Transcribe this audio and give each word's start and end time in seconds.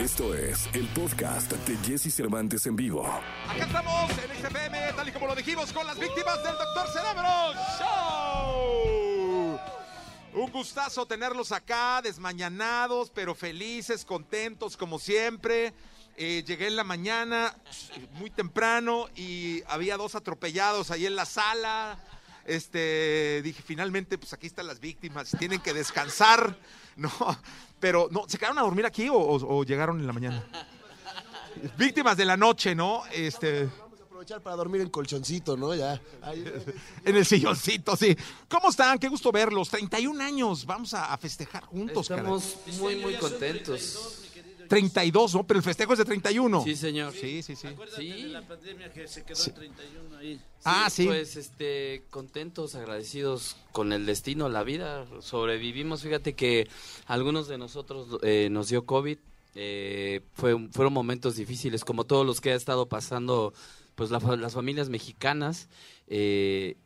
Esto 0.00 0.34
es 0.34 0.66
el 0.72 0.88
podcast 0.94 1.52
de 1.52 1.76
Jesse 1.86 2.10
Cervantes 2.10 2.64
en 2.64 2.74
vivo. 2.74 3.06
Acá 3.06 3.66
estamos 3.66 4.10
en 4.12 4.30
XFM, 4.34 4.92
tal 4.96 5.06
y 5.06 5.12
como 5.12 5.26
lo 5.26 5.34
dijimos, 5.34 5.70
con 5.74 5.86
las 5.86 5.98
víctimas 5.98 6.42
del 6.42 6.54
Doctor 6.56 6.88
Cerebro 6.88 7.28
Show. 7.78 9.60
Un 10.42 10.50
gustazo 10.52 11.04
tenerlos 11.04 11.52
acá, 11.52 12.00
desmañanados, 12.00 13.10
pero 13.10 13.34
felices, 13.34 14.06
contentos 14.06 14.78
como 14.78 14.98
siempre. 14.98 15.74
Eh, 16.16 16.44
llegué 16.46 16.68
en 16.68 16.76
la 16.76 16.84
mañana, 16.84 17.54
muy 18.12 18.30
temprano, 18.30 19.06
y 19.14 19.62
había 19.66 19.98
dos 19.98 20.14
atropellados 20.14 20.90
ahí 20.90 21.04
en 21.04 21.14
la 21.14 21.26
sala. 21.26 21.98
Este, 22.44 23.40
dije, 23.42 23.62
finalmente, 23.62 24.18
pues 24.18 24.32
aquí 24.32 24.46
están 24.46 24.66
las 24.66 24.80
víctimas, 24.80 25.34
tienen 25.38 25.60
que 25.60 25.72
descansar, 25.74 26.56
¿no? 26.96 27.10
Pero, 27.78 28.08
no, 28.10 28.24
¿se 28.28 28.36
quedaron 28.38 28.58
a 28.58 28.62
dormir 28.62 28.84
aquí 28.86 29.08
o, 29.08 29.14
o- 29.16 29.58
o 29.58 29.64
llegaron 29.64 30.00
en 30.00 30.06
la 30.06 30.12
mañana? 30.12 30.44
Víctimas 31.76 32.16
de 32.16 32.24
la 32.24 32.36
noche, 32.36 32.74
¿no? 32.74 33.02
Este, 33.12 33.64
Vamos 33.64 34.00
a 34.00 34.04
aprovechar 34.04 34.40
para 34.42 34.56
dormir 34.56 34.80
en 34.82 34.88
colchoncito, 34.90 35.56
¿no? 35.56 35.74
Ya. 35.74 36.00
Ahí- 36.22 36.44
en 37.04 37.16
el 37.16 37.24
silloncito, 37.26 37.96
sí. 37.96 38.16
¿Cómo 38.48 38.70
están? 38.70 38.98
Qué 38.98 39.08
gusto 39.08 39.32
verlos. 39.32 39.68
31 39.68 40.20
años, 40.22 40.64
vamos 40.64 40.94
a, 40.94 41.12
a 41.12 41.18
festejar 41.18 41.64
juntos, 41.64 42.08
caray. 42.08 42.22
Estamos 42.24 42.56
muy, 42.80 42.96
muy 42.96 43.14
contentos. 43.16 44.16
32, 44.70 45.34
¿no? 45.34 45.44
Pero 45.44 45.58
el 45.58 45.64
festejo 45.64 45.94
es 45.94 45.98
de 45.98 46.04
31. 46.04 46.62
Sí, 46.62 46.76
señor. 46.76 47.12
Sí, 47.12 47.42
sí, 47.42 47.56
sí. 47.56 47.66
Sí. 47.96 48.22
la 48.28 48.40
pandemia 48.42 48.92
que 48.92 49.08
se 49.08 49.24
quedó 49.24 49.44
en 49.44 49.54
31 49.54 50.16
ahí. 50.16 50.40
Ah, 50.62 50.88
sí. 50.88 51.06
Pues, 51.06 51.34
este, 51.34 52.04
contentos, 52.10 52.76
agradecidos 52.76 53.56
con 53.72 53.92
el 53.92 54.06
destino, 54.06 54.48
la 54.48 54.62
vida. 54.62 55.06
Sobrevivimos. 55.22 56.02
Fíjate 56.02 56.34
que 56.34 56.68
algunos 57.06 57.48
de 57.48 57.58
nosotros 57.58 58.20
eh, 58.22 58.46
nos 58.52 58.68
dio 58.68 58.86
COVID. 58.86 59.18
Eh, 59.56 60.20
fue, 60.34 60.56
fueron 60.70 60.92
momentos 60.92 61.34
difíciles, 61.34 61.84
como 61.84 62.04
todos 62.04 62.24
los 62.24 62.40
que 62.40 62.52
ha 62.52 62.54
estado 62.54 62.86
pasando, 62.86 63.52
pues 63.94 64.10
la 64.10 64.18
las 64.36 64.54
familias 64.54 64.88
mexicanas. 64.88 65.68
Eh, 66.12 66.76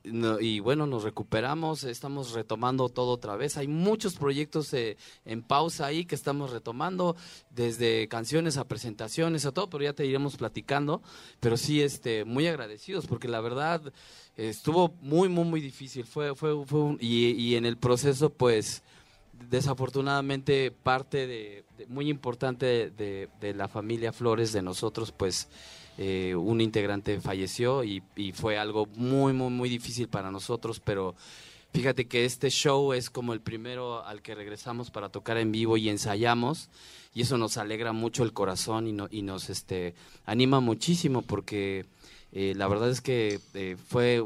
y 0.40 0.60
bueno, 0.60 0.86
nos 0.86 1.02
recuperamos, 1.02 1.84
estamos 1.84 2.32
retomando 2.32 2.90
todo 2.90 3.12
otra 3.12 3.36
vez. 3.36 3.56
Hay 3.56 3.68
muchos 3.68 4.16
proyectos 4.16 4.72
eh, 4.74 4.98
en 5.24 5.42
pausa 5.42 5.86
ahí 5.86 6.04
que 6.04 6.14
estamos 6.14 6.50
retomando, 6.50 7.16
desde 7.50 8.06
canciones 8.08 8.58
a 8.58 8.68
presentaciones 8.68 9.46
a 9.46 9.52
todo, 9.52 9.70
pero 9.70 9.84
ya 9.84 9.94
te 9.94 10.04
iremos 10.04 10.36
platicando. 10.36 11.02
Pero 11.40 11.56
sí, 11.56 11.80
este, 11.80 12.24
muy 12.24 12.46
agradecidos, 12.46 13.06
porque 13.06 13.28
la 13.28 13.40
verdad 13.40 13.80
estuvo 14.36 14.94
muy, 15.00 15.30
muy, 15.30 15.44
muy 15.44 15.60
difícil. 15.62 16.04
Fue, 16.04 16.34
fue, 16.34 16.52
un- 16.54 16.98
y, 17.00 17.54
en 17.54 17.64
el 17.64 17.78
proceso, 17.78 18.28
pues, 18.28 18.82
desafortunadamente 19.48 20.70
parte 20.70 21.26
de, 21.26 21.64
muy 21.88 22.10
importante 22.10 22.90
de 22.90 23.54
la 23.54 23.68
familia 23.68 24.12
Flores 24.12 24.52
de 24.52 24.62
nosotros 24.62 25.12
pues 25.12 25.48
eh, 25.98 26.34
un 26.34 26.60
integrante 26.60 27.20
falleció 27.20 27.84
y, 27.84 28.02
fue 28.32 28.58
algo 28.58 28.86
muy 28.96 29.32
muy 29.32 29.50
muy 29.50 29.68
difícil 29.68 30.08
para 30.08 30.30
nosotros 30.30 30.80
pero 30.80 31.14
fíjate 31.72 32.06
que 32.06 32.24
este 32.24 32.50
show 32.50 32.92
es 32.92 33.10
como 33.10 33.32
el 33.32 33.40
primero 33.40 34.04
al 34.04 34.20
que 34.20 34.34
regresamos 34.34 34.90
para 34.90 35.08
tocar 35.08 35.36
en 35.36 35.52
vivo 35.52 35.76
y 35.76 35.88
ensayamos 35.88 36.68
y 37.14 37.22
eso 37.22 37.38
nos 37.38 37.56
alegra 37.58 37.92
mucho 37.92 38.24
el 38.24 38.32
corazón 38.32 38.88
y, 38.88 38.92
no- 38.92 39.08
y 39.10 39.22
nos 39.22 39.50
este 39.50 39.94
anima 40.26 40.60
muchísimo 40.60 41.22
porque 41.22 41.86
eh, 42.32 42.54
la 42.56 42.66
verdad 42.66 42.90
es 42.90 43.00
que 43.00 43.40
eh, 43.54 43.76
fue 43.86 44.24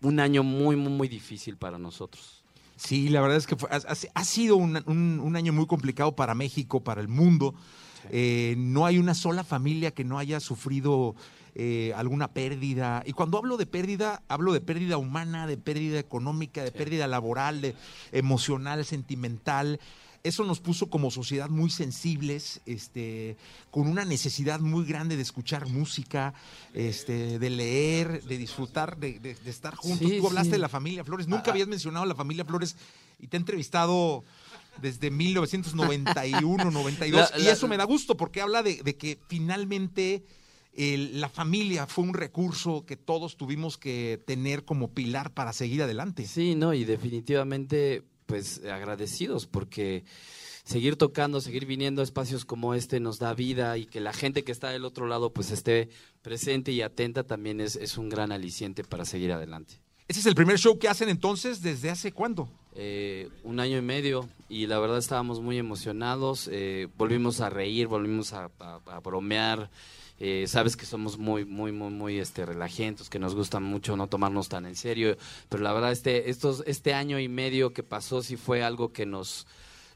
un 0.00 0.20
año 0.20 0.42
muy 0.42 0.76
muy 0.76 0.92
muy 0.92 1.08
difícil 1.08 1.56
para 1.56 1.78
nosotros 1.78 2.42
Sí, 2.74 3.10
la 3.10 3.20
verdad 3.20 3.36
es 3.36 3.46
que 3.46 3.54
ha, 3.70 4.24
sido 4.24 4.56
un 4.56 5.36
año 5.36 5.52
muy 5.52 5.66
complicado 5.66 6.16
para 6.16 6.34
México, 6.34 6.80
para 6.80 7.00
el 7.00 7.06
mundo. 7.06 7.54
Eh, 8.10 8.54
no 8.58 8.86
hay 8.86 8.98
una 8.98 9.14
sola 9.14 9.44
familia 9.44 9.90
que 9.92 10.04
no 10.04 10.18
haya 10.18 10.40
sufrido 10.40 11.14
eh, 11.54 11.92
alguna 11.96 12.28
pérdida. 12.28 13.02
Y 13.06 13.12
cuando 13.12 13.38
hablo 13.38 13.56
de 13.56 13.66
pérdida, 13.66 14.22
hablo 14.28 14.52
de 14.52 14.60
pérdida 14.60 14.96
humana, 14.98 15.46
de 15.46 15.56
pérdida 15.58 15.98
económica, 15.98 16.64
de 16.64 16.72
pérdida 16.72 17.06
laboral, 17.06 17.60
de 17.60 17.74
emocional, 18.12 18.84
sentimental. 18.84 19.78
Eso 20.24 20.44
nos 20.44 20.60
puso 20.60 20.88
como 20.88 21.10
sociedad 21.10 21.50
muy 21.50 21.68
sensibles, 21.68 22.60
este, 22.64 23.36
con 23.72 23.88
una 23.88 24.04
necesidad 24.04 24.60
muy 24.60 24.84
grande 24.86 25.16
de 25.16 25.22
escuchar 25.22 25.66
música, 25.68 26.32
este, 26.74 27.40
de 27.40 27.50
leer, 27.50 28.22
de 28.22 28.38
disfrutar, 28.38 28.96
de, 28.98 29.18
de- 29.18 29.34
de 29.34 29.50
estar 29.50 29.74
juntos. 29.74 30.08
Sí, 30.08 30.18
Tú 30.20 30.28
hablaste 30.28 30.52
de 30.52 30.58
la 30.58 30.68
familia 30.68 31.02
Flores, 31.04 31.26
nunca 31.26 31.50
habías 31.50 31.66
mencionado 31.66 32.04
a 32.04 32.06
la 32.06 32.14
familia 32.14 32.44
Flores 32.44 32.76
y 33.18 33.26
te 33.26 33.36
he 33.36 33.40
entrevistado 33.40 34.22
desde 34.80 35.10
1991, 35.10 36.70
92, 36.70 37.30
La- 37.34 37.38
y 37.40 37.44
la- 37.44 37.52
eso 37.52 37.68
me 37.68 37.76
da 37.76 37.84
gusto 37.84 38.16
porque 38.16 38.40
habla 38.40 38.62
de, 38.62 38.82
de 38.82 38.96
que 38.96 39.18
finalmente 39.28 40.24
el- 40.74 41.20
la 41.20 41.28
familia 41.28 41.86
fue 41.86 42.04
un 42.04 42.14
recurso 42.14 42.84
que 42.86 42.96
todos 42.96 43.36
tuvimos 43.36 43.76
que 43.78 44.20
tener 44.26 44.64
como 44.64 44.92
pilar 44.92 45.32
para 45.32 45.52
seguir 45.52 45.82
adelante. 45.82 46.26
Sí, 46.26 46.54
no, 46.54 46.72
y 46.74 46.84
definitivamente, 46.84 48.02
pues 48.26 48.62
agradecidos 48.64 49.46
porque 49.46 50.04
seguir 50.64 50.96
tocando, 50.96 51.40
seguir 51.40 51.66
viniendo 51.66 52.00
a 52.02 52.04
espacios 52.04 52.44
como 52.44 52.74
este 52.74 53.00
nos 53.00 53.18
da 53.18 53.34
vida 53.34 53.76
y 53.78 53.84
que 53.86 54.00
la 54.00 54.12
gente 54.12 54.44
que 54.44 54.52
está 54.52 54.70
del 54.70 54.84
otro 54.84 55.06
lado 55.08 55.32
pues 55.32 55.50
esté 55.50 55.88
presente 56.22 56.70
y 56.72 56.82
atenta 56.82 57.24
también 57.24 57.60
es, 57.60 57.74
es 57.76 57.98
un 57.98 58.08
gran 58.08 58.30
aliciente 58.32 58.84
para 58.84 59.04
seguir 59.04 59.32
adelante. 59.32 59.80
Ese 60.08 60.20
es 60.20 60.26
el 60.26 60.34
primer 60.34 60.58
show 60.58 60.78
que 60.78 60.88
hacen 60.88 61.08
entonces, 61.08 61.62
¿desde 61.62 61.90
hace 61.90 62.12
cuándo? 62.12 62.48
Eh, 62.74 63.28
un 63.42 63.60
año 63.60 63.76
y 63.78 63.82
medio 63.82 64.28
y 64.52 64.66
la 64.66 64.78
verdad 64.78 64.98
estábamos 64.98 65.40
muy 65.40 65.56
emocionados, 65.56 66.46
eh, 66.52 66.86
volvimos 66.98 67.40
a 67.40 67.48
reír, 67.48 67.86
volvimos 67.86 68.34
a, 68.34 68.50
bromear. 69.02 69.70
Eh, 70.20 70.44
sabes 70.46 70.76
que 70.76 70.84
somos 70.84 71.16
muy, 71.16 71.46
muy, 71.46 71.72
muy, 71.72 71.90
muy 71.90 72.18
este, 72.18 72.44
relajentos, 72.44 73.08
que 73.08 73.18
nos 73.18 73.34
gusta 73.34 73.60
mucho 73.60 73.96
no 73.96 74.08
tomarnos 74.08 74.50
tan 74.50 74.66
en 74.66 74.76
serio, 74.76 75.16
pero 75.48 75.62
la 75.62 75.72
verdad 75.72 75.90
este, 75.90 76.28
estos, 76.28 76.62
este 76.66 76.92
año 76.92 77.18
y 77.18 77.28
medio 77.28 77.72
que 77.72 77.82
pasó 77.82 78.22
sí 78.22 78.36
fue 78.36 78.62
algo 78.62 78.92
que 78.92 79.06
nos 79.06 79.46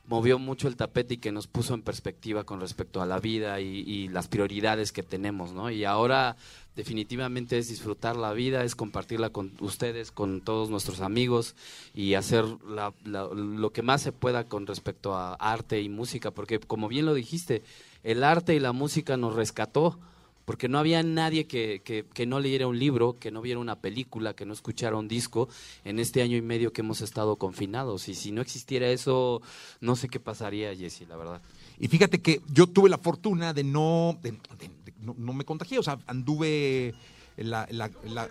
movió 0.08 0.38
mucho 0.38 0.68
el 0.68 0.76
tapete 0.76 1.14
y 1.14 1.18
que 1.18 1.32
nos 1.32 1.46
puso 1.46 1.74
en 1.74 1.82
perspectiva 1.82 2.44
con 2.44 2.60
respecto 2.60 3.02
a 3.02 3.06
la 3.06 3.18
vida 3.18 3.60
y, 3.60 4.08
las 4.08 4.28
prioridades 4.28 4.92
que 4.92 5.02
tenemos, 5.02 5.52
¿no? 5.52 5.70
Y 5.70 5.84
ahora 5.84 6.36
definitivamente 6.76 7.58
es 7.58 7.68
disfrutar 7.68 8.16
la 8.16 8.32
vida, 8.32 8.62
es 8.62 8.76
compartirla 8.76 9.30
con 9.30 9.52
ustedes, 9.60 10.12
con 10.12 10.40
todos 10.42 10.70
nuestros 10.70 11.00
amigos 11.00 11.56
y 11.94 12.14
hacer 12.14 12.44
la- 12.68 12.92
lo 13.04 13.70
que 13.72 13.82
más 13.82 14.02
se 14.02 14.12
pueda 14.12 14.44
con 14.44 14.66
respecto 14.66 15.14
a 15.14 15.34
arte 15.34 15.80
y 15.80 15.88
música, 15.88 16.30
porque 16.30 16.60
como 16.60 16.88
bien 16.88 17.06
lo 17.06 17.14
dijiste, 17.14 17.62
el 18.04 18.22
arte 18.22 18.54
y 18.54 18.60
la 18.60 18.72
música 18.72 19.16
nos 19.16 19.34
rescató, 19.34 19.98
porque 20.46 20.68
no 20.68 20.78
había 20.78 21.02
nadie 21.02 21.46
que, 21.46 21.82
que, 21.84 22.06
que 22.14 22.24
no 22.24 22.40
leyera 22.40 22.66
un 22.68 22.78
libro, 22.78 23.18
que 23.18 23.30
no 23.30 23.42
viera 23.42 23.60
una 23.60 23.80
película, 23.80 24.32
que 24.34 24.46
no 24.46 24.54
escuchara 24.54 24.96
un 24.96 25.08
disco 25.08 25.48
en 25.84 25.98
este 25.98 26.22
año 26.22 26.36
y 26.38 26.40
medio 26.42 26.72
que 26.72 26.80
hemos 26.80 27.02
estado 27.02 27.36
confinados. 27.36 28.08
Y 28.08 28.14
si 28.14 28.30
no 28.32 28.40
existiera 28.40 28.88
eso, 28.88 29.42
no 29.80 29.96
sé 29.96 30.08
qué 30.08 30.20
pasaría, 30.20 30.74
Jesse, 30.74 31.02
la 31.08 31.16
verdad. 31.16 31.42
Y 31.78 31.88
fíjate 31.88 32.22
que 32.22 32.40
yo 32.48 32.68
tuve 32.68 32.88
la 32.88 32.96
fortuna 32.98 33.52
de 33.52 33.64
no, 33.64 34.18
de- 34.22 34.30
de- 34.32 34.94
no, 35.00 35.14
no 35.18 35.32
me 35.34 35.44
contagié, 35.44 35.78
o 35.78 35.82
sea, 35.82 35.98
anduve 36.06 36.94
la, 37.36 37.66
la- 37.70 37.90
la- 38.04 38.30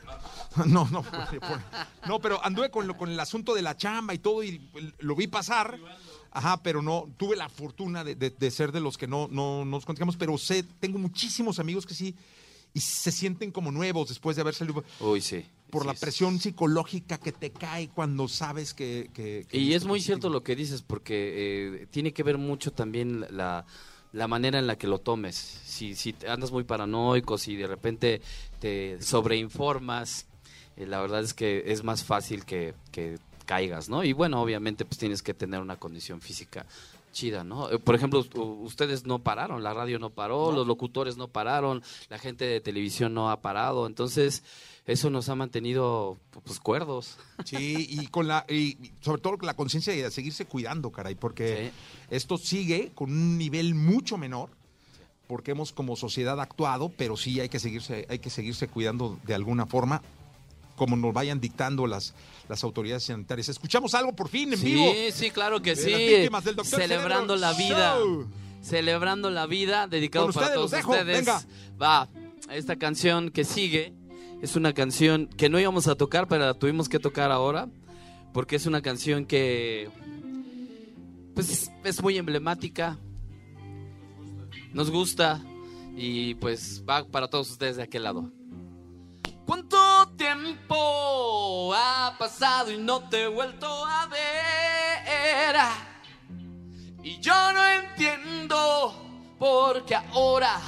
no, 0.66 0.88
no, 0.90 1.04
no, 2.08 2.20
pero 2.22 2.44
anduve 2.44 2.72
con, 2.72 2.88
lo- 2.88 2.98
con 2.98 3.10
el 3.12 3.20
asunto 3.20 3.54
de 3.54 3.62
la 3.62 3.76
chamba 3.78 4.14
y 4.14 4.20
todo 4.20 4.42
y 4.44 4.62
lo 5.00 5.16
vi 5.16 5.28
pasar, 5.28 5.78
ajá, 6.36 6.62
pero 6.62 6.82
no, 6.82 7.10
tuve 7.18 7.36
la 7.36 7.50
fortuna 7.50 8.04
de, 8.04 8.14
de- 8.16 8.30
de 8.30 8.52
ser 8.52 8.72
de 8.72 8.80
los 8.82 8.98
que 8.98 9.08
no, 9.08 9.28
no 9.32 9.66
nos 9.66 9.86
contagiamos, 9.86 10.18
pero 10.18 10.38
sé, 10.38 10.64
tengo 10.80 11.00
muchísimos 11.00 11.58
amigos 11.60 11.86
que 11.86 11.94
sí, 11.96 12.14
y 12.74 12.80
se 12.82 13.12
sienten 13.12 13.52
como 13.52 13.72
nuevos 13.72 14.10
después 14.10 14.36
de 14.36 14.42
haber 14.42 14.54
salido 14.54 14.84
Uy, 15.00 15.22
sí. 15.22 15.46
por 15.72 15.84
Sí, 15.84 15.88
la 15.88 15.94
sí. 15.94 16.00
presión 16.02 16.40
psicológica 16.40 17.18
que 17.18 17.32
te 17.32 17.50
cae 17.52 17.88
cuando 17.88 18.28
sabes 18.28 18.74
que... 18.74 19.10
que- 19.14 19.46
que 19.50 19.58
Y 19.58 19.74
es 19.74 19.84
muy 19.86 20.00
positivo. 20.00 20.06
cierto 20.18 20.30
lo 20.30 20.44
que 20.44 20.56
dices, 20.58 20.82
porque 20.82 21.80
eh, 21.84 21.88
tiene 21.90 22.12
que 22.14 22.24
ver 22.24 22.38
mucho 22.38 22.72
también 22.74 23.26
la, 23.32 23.66
la 24.12 24.28
manera 24.28 24.60
en 24.60 24.68
la 24.68 24.78
que 24.78 24.88
lo 24.88 25.00
tomes. 25.00 25.36
Si, 25.38 25.96
si 25.96 26.14
andas 26.28 26.52
muy 26.52 26.66
paranoico, 26.66 27.38
si 27.38 27.56
de 27.56 27.68
repente 27.68 28.22
te 28.60 29.02
sobreinformas, 29.02 30.28
eh, 30.76 30.86
la 30.86 31.00
verdad 31.02 31.22
es 31.24 31.34
que 31.34 31.64
es 31.68 31.84
más 31.84 32.04
fácil 32.04 32.44
que, 32.46 32.74
que 32.92 33.18
caigas, 33.46 33.90
¿no? 33.90 34.04
Y 34.04 34.14
bueno, 34.14 34.42
obviamente 34.42 34.86
pues 34.86 34.98
tienes 34.98 35.22
que 35.22 35.34
tener 35.34 35.62
una 35.62 35.78
condición 35.78 36.22
física 36.22 36.66
chida, 37.16 37.44
¿no? 37.44 37.72
Eh, 37.72 37.80
Por 37.80 37.96
ejemplo, 37.96 38.24
ustedes 38.62 39.06
no 39.06 39.20
pararon, 39.20 39.64
la 39.64 39.74
radio 39.74 39.98
no 39.98 40.12
paró, 40.12 40.52
los 40.52 40.68
locutores 40.68 41.18
no 41.18 41.30
pararon, 41.30 41.82
la 42.10 42.20
gente 42.20 42.46
de 42.46 42.60
televisión 42.60 43.14
no 43.14 43.32
ha 43.32 43.42
parado, 43.42 43.88
entonces 43.88 44.44
eso 44.86 45.10
nos 45.10 45.30
ha 45.30 45.36
mantenido 45.36 46.18
pues 46.44 46.60
cuerdos. 46.60 47.18
Sí, 47.46 47.88
y 47.90 48.08
con 48.08 48.28
la 48.28 48.46
y 48.50 48.92
sobre 49.02 49.22
todo 49.22 49.38
con 49.38 49.46
la 49.46 49.56
conciencia 49.56 49.94
de 49.94 50.10
seguirse 50.10 50.46
cuidando, 50.46 50.92
caray, 50.92 51.16
porque 51.16 51.72
esto 52.10 52.38
sigue 52.38 52.92
con 52.96 53.12
un 53.12 53.38
nivel 53.38 53.76
mucho 53.76 54.18
menor, 54.18 54.50
porque 55.28 55.52
hemos 55.52 55.72
como 55.72 55.96
sociedad 55.96 56.40
actuado, 56.40 56.90
pero 56.90 57.18
sí 57.18 57.40
hay 57.40 57.50
que 57.50 57.60
seguirse, 57.60 58.08
hay 58.10 58.20
que 58.20 58.30
seguirse 58.30 58.68
cuidando 58.68 59.20
de 59.26 59.36
alguna 59.36 59.66
forma, 59.66 60.02
como 60.76 60.96
nos 60.96 61.14
vayan 61.14 61.40
dictando 61.40 61.88
las, 61.88 62.14
las 62.48 62.64
autoridades 62.64 63.04
sanitarias. 63.04 63.50
Escuchamos 63.50 63.94
algo 63.94 64.16
por 64.16 64.30
fin 64.30 64.54
en 64.54 64.60
sí, 64.60 64.66
vivo. 64.66 64.94
Sí, 65.12 65.32
claro 65.32 65.62
que 65.62 65.76
sí. 65.76 65.92
del. 65.92 66.30
Celebrando 66.64 66.64
Cerebro 66.66 67.36
la 67.38 67.54
vida. 67.54 67.96
Show. 67.98 68.28
Celebrando 68.62 69.30
la 69.30 69.46
vida, 69.46 69.88
dedicado 69.88 70.32
para 70.32 70.54
todos 70.54 70.72
dejo, 70.72 70.92
ustedes. 70.92 71.18
venga. 71.18 71.42
Va, 71.82 72.10
esta 72.50 72.76
canción 72.78 73.30
que 73.30 73.44
sigue 73.44 73.94
es 74.42 74.56
una 74.56 74.74
canción 74.74 75.28
que 75.28 75.50
no 75.50 75.60
íbamos 75.60 75.88
a 75.88 75.96
tocar, 75.96 76.28
pero 76.28 76.46
la 76.46 76.54
tuvimos 76.56 76.90
que 76.90 77.00
tocar 77.00 77.32
ahora, 77.32 77.68
porque 78.34 78.56
es 78.56 78.66
una 78.66 78.82
canción 78.82 79.26
que 79.26 79.90
pues 81.36 81.70
es 81.84 82.02
muy 82.02 82.18
emblemática, 82.18 82.98
nos 84.74 84.90
gusta 84.90 85.44
y 85.96 86.36
pues 86.36 86.84
va 86.90 87.06
para 87.06 87.28
todos 87.28 87.52
ustedes 87.52 87.78
de 87.78 87.84
aquel 87.84 88.04
lado. 88.04 88.32
¿Cuánto 89.46 90.08
tiempo 90.18 91.72
ha 91.76 92.16
pasado 92.18 92.72
y 92.72 92.78
no 92.78 93.08
te 93.10 93.24
he 93.24 93.28
vuelto 93.28 93.68
a 93.86 94.08
ver? 94.08 95.56
Y 97.04 97.20
yo 97.20 97.54
no 97.54 97.64
entiendo 97.68 99.36
por 99.38 99.86
qué 99.86 99.94
ahora 99.96 100.60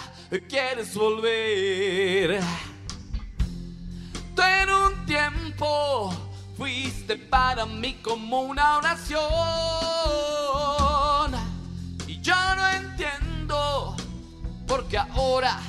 quieres 0.48 0.94
volver. 0.96 2.40
Tú 4.36 4.42
en 4.44 4.70
un 4.70 5.06
tiempo 5.08 6.14
fuiste 6.56 7.18
para 7.18 7.66
mí 7.66 7.96
como 8.04 8.42
una 8.42 8.78
oración. 8.78 9.18
Y 12.08 12.22
yo 12.22 12.36
no 12.56 12.68
entiendo 12.70 13.96
por 14.68 14.88
qué 14.88 15.00
ahora 15.00 15.60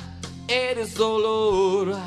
eres 0.47 0.93
dolor. 0.93 1.97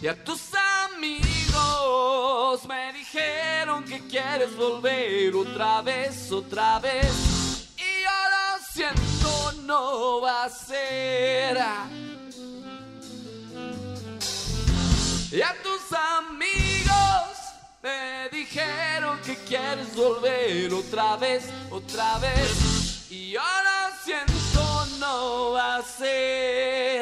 Y 0.00 0.08
a 0.08 0.24
tus 0.24 0.50
amigos 0.94 2.66
me 2.68 2.92
dijeron 2.92 3.82
que 3.84 4.06
quieres 4.06 4.54
volver 4.54 5.34
otra 5.34 5.80
vez, 5.80 6.30
otra 6.30 6.78
vez. 6.80 7.70
Y 7.78 8.02
yo 8.04 8.10
lo 8.34 8.64
siento, 8.72 9.52
no 9.62 10.20
va 10.20 10.44
a 10.44 10.50
ser. 10.50 11.56
Y 15.32 15.40
a 15.40 15.54
tus 15.62 15.92
amigos 15.92 17.26
me 17.82 18.28
dijeron 18.30 19.18
que 19.24 19.34
quieres 19.36 19.94
volver 19.96 20.74
otra 20.74 21.16
vez, 21.16 21.44
otra 21.70 22.18
vez. 22.18 23.10
Y 23.10 23.30
yo 23.30 23.40
lo 23.40 24.04
siento, 24.04 24.86
no 24.98 25.52
va 25.52 25.76
a 25.76 25.82
ser. 25.82 26.95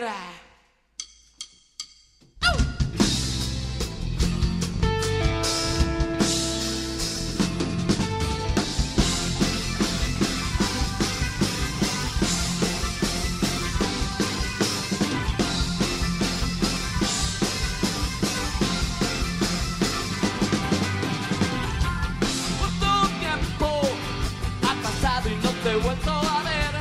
Vuelto 25.76 26.10
a 26.10 26.42
ver? 26.42 26.74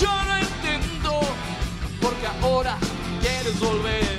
Yo 0.00 0.08
no 0.08 0.36
entiendo 0.38 1.20
por 2.00 2.14
qué 2.14 2.26
ahora 2.42 2.78
quieres 3.20 3.58
volver. 3.60 4.18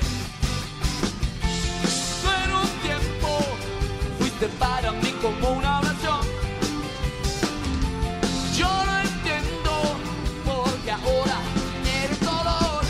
Un 2.54 2.70
tiempo 2.82 3.40
fuiste 4.20 4.48
para 4.60 4.92
mí 4.92 5.12
como 5.22 5.50
una 5.58 5.80
oración. 5.80 6.22
Yo 8.56 8.68
no 8.86 9.00
entiendo 9.00 9.98
por 10.46 10.72
qué 10.84 10.92
ahora 10.92 11.38
eres 12.04 12.20
dolor. 12.20 12.84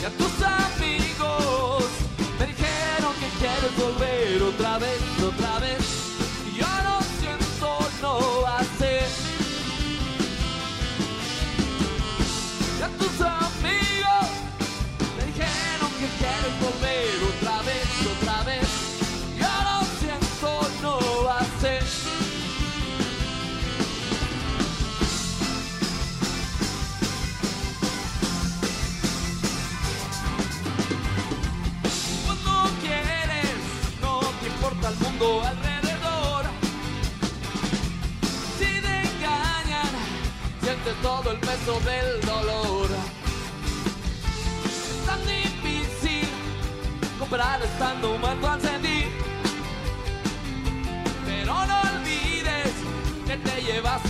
Y 0.00 0.04
a 0.04 0.10
tus 0.10 0.42
amigos 0.42 1.84
me 2.38 2.46
dijeron 2.46 3.12
que 3.20 3.28
quieres 3.40 3.76
volver 3.76 4.42
otra 4.42 4.78
vez, 4.78 5.00
otra 5.22 5.58
vez. 5.58 5.85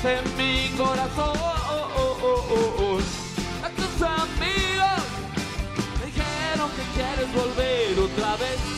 Llevaste 0.07 0.23
mi 0.37 0.71
corazón. 0.77 1.37
A 3.63 3.69
tus 3.71 4.03
amigos 4.03 5.03
dijeron 6.05 6.71
que 6.71 6.83
quieres 6.95 7.35
volver 7.35 7.99
otra 7.99 8.37
vez. 8.37 8.76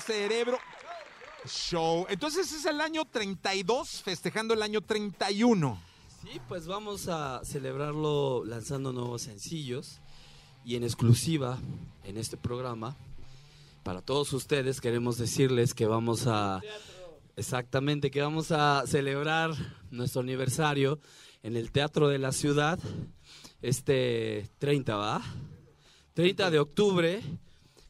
Cerebro 0.00 0.58
Show. 1.46 2.06
Entonces 2.08 2.52
es 2.52 2.64
el 2.66 2.80
año 2.80 3.04
32, 3.04 4.02
festejando 4.02 4.54
el 4.54 4.62
año 4.62 4.80
31. 4.80 5.80
Sí, 6.22 6.40
pues 6.48 6.66
vamos 6.66 7.08
a 7.08 7.40
celebrarlo 7.44 8.44
lanzando 8.44 8.92
nuevos 8.92 9.22
sencillos 9.22 10.00
y 10.64 10.76
en 10.76 10.82
exclusiva 10.82 11.58
en 12.04 12.16
este 12.16 12.36
programa. 12.36 12.96
Para 13.82 14.02
todos 14.02 14.32
ustedes 14.32 14.80
queremos 14.80 15.18
decirles 15.18 15.74
que 15.74 15.86
vamos 15.86 16.26
a 16.26 16.60
Exactamente, 17.36 18.10
que 18.10 18.22
vamos 18.22 18.50
a 18.50 18.84
celebrar 18.86 19.50
nuestro 19.90 20.22
aniversario 20.22 20.98
en 21.42 21.54
el 21.54 21.70
Teatro 21.70 22.08
de 22.08 22.18
la 22.18 22.32
Ciudad, 22.32 22.78
este 23.60 24.48
30, 24.58 24.96
¿va? 24.96 25.22
30 26.14 26.50
de 26.50 26.58
octubre. 26.58 27.22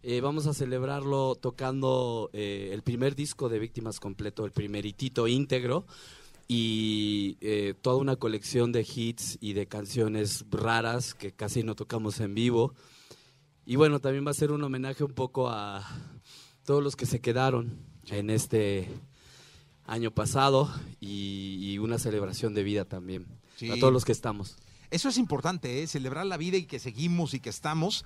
Eh, 0.09 0.21
vamos 0.21 0.47
a 0.47 0.55
celebrarlo 0.55 1.35
tocando 1.35 2.31
eh, 2.33 2.71
el 2.73 2.83
primer 2.83 3.17
disco 3.17 3.49
de 3.49 3.59
Víctimas 3.59 3.99
completo, 3.99 4.45
el 4.45 4.53
primeritito 4.53 5.27
íntegro, 5.27 5.85
y 6.47 7.37
eh, 7.41 7.75
toda 7.83 7.97
una 7.97 8.15
colección 8.15 8.71
de 8.71 8.83
hits 8.83 9.37
y 9.41 9.55
de 9.55 9.67
canciones 9.67 10.45
raras 10.49 11.13
que 11.13 11.33
casi 11.33 11.65
no 11.65 11.75
tocamos 11.75 12.21
en 12.21 12.37
vivo. 12.37 12.73
Y 13.65 13.75
bueno, 13.75 13.99
también 13.99 14.25
va 14.25 14.31
a 14.31 14.35
ser 14.35 14.53
un 14.53 14.63
homenaje 14.63 15.03
un 15.03 15.13
poco 15.13 15.49
a 15.51 15.85
todos 16.65 16.85
los 16.85 16.95
que 16.95 17.07
se 17.07 17.21
quedaron 17.21 17.77
en 18.09 18.31
este 18.31 18.89
año 19.87 20.13
pasado 20.13 20.73
y, 21.01 21.59
y 21.61 21.79
una 21.79 21.99
celebración 21.99 22.55
de 22.55 22.63
vida 22.63 22.85
también 22.85 23.27
Sí. 23.57 23.71
a 23.71 23.79
todos 23.81 23.93
los 23.93 24.05
que 24.05 24.13
estamos. 24.13 24.55
Eso 24.93 25.09
es 25.09 25.19
importante, 25.19 25.83
¿eh? 25.83 25.87
celebrar 25.89 26.27
la 26.27 26.37
vida 26.37 26.59
y 26.59 26.67
que 26.67 26.79
seguimos 26.79 27.35
y 27.35 27.41
que 27.41 27.51
estamos 27.51 28.05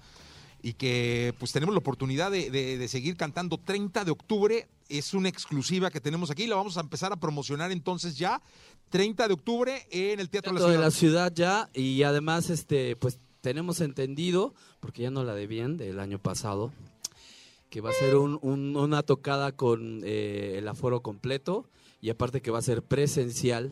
y 0.62 0.74
que 0.74 1.34
pues 1.38 1.52
tenemos 1.52 1.74
la 1.74 1.78
oportunidad 1.78 2.30
de, 2.30 2.50
de- 2.50 2.76
de 2.78 2.88
seguir 2.88 3.16
cantando 3.16 3.58
30 3.58 4.04
de 4.04 4.10
octubre. 4.10 4.68
Es 4.88 5.14
una 5.14 5.28
exclusiva 5.28 5.90
que 5.90 6.00
tenemos 6.00 6.30
aquí, 6.30 6.46
la 6.46 6.56
vamos 6.56 6.76
a 6.76 6.80
empezar 6.80 7.12
a 7.12 7.16
promocionar 7.16 7.70
entonces 7.72 8.18
ya. 8.18 8.42
30 8.90 9.28
de 9.28 9.34
octubre 9.34 9.86
en 9.90 10.18
el 10.20 10.28
Teatro, 10.28 10.50
Teatro 10.52 10.66
de 10.66 10.72
de 10.72 10.78
la 10.78 10.84
la 10.86 10.90
Ciudad. 10.90 11.32
ciudad 11.32 11.68
ya 11.72 11.80
y 11.80 12.02
además 12.02 12.50
este 12.50 12.96
pues 12.96 13.18
tenemos 13.40 13.80
entendido 13.80 14.52
porque 14.80 15.02
ya 15.02 15.10
no 15.12 15.22
la 15.22 15.34
debían 15.34 15.76
del 15.76 16.00
año 16.00 16.18
pasado 16.18 16.72
que 17.70 17.80
va 17.80 17.90
a 17.90 17.92
ser 17.92 18.16
un- 18.16 18.40
un- 18.42 18.76
una 18.76 19.04
tocada 19.04 19.52
con 19.52 20.00
eh, 20.04 20.56
el 20.58 20.66
aforo 20.66 21.02
completo 21.02 21.66
y 22.02 22.10
aparte 22.10 22.40
que 22.42 22.50
va 22.50 22.58
a 22.58 22.62
ser 22.62 22.82
presencial 22.82 23.70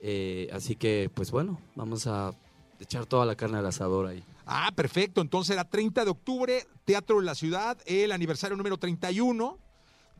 eh, 0.00 0.48
así 0.52 0.76
que 0.76 1.10
pues 1.12 1.32
bueno 1.32 1.60
vamos 1.74 2.06
a 2.06 2.32
echar 2.78 3.04
toda 3.06 3.26
la 3.26 3.34
carne 3.34 3.58
al 3.58 3.66
asador 3.66 4.06
ahí 4.06 4.22
Ah, 4.46 4.72
perfecto. 4.74 5.20
Entonces 5.20 5.54
era 5.54 5.64
30 5.68 6.04
de 6.04 6.10
octubre, 6.10 6.66
Teatro 6.84 7.18
de 7.20 7.24
la 7.26 7.34
Ciudad, 7.34 7.78
el 7.86 8.12
aniversario 8.12 8.56
número 8.56 8.76
31 8.78 9.58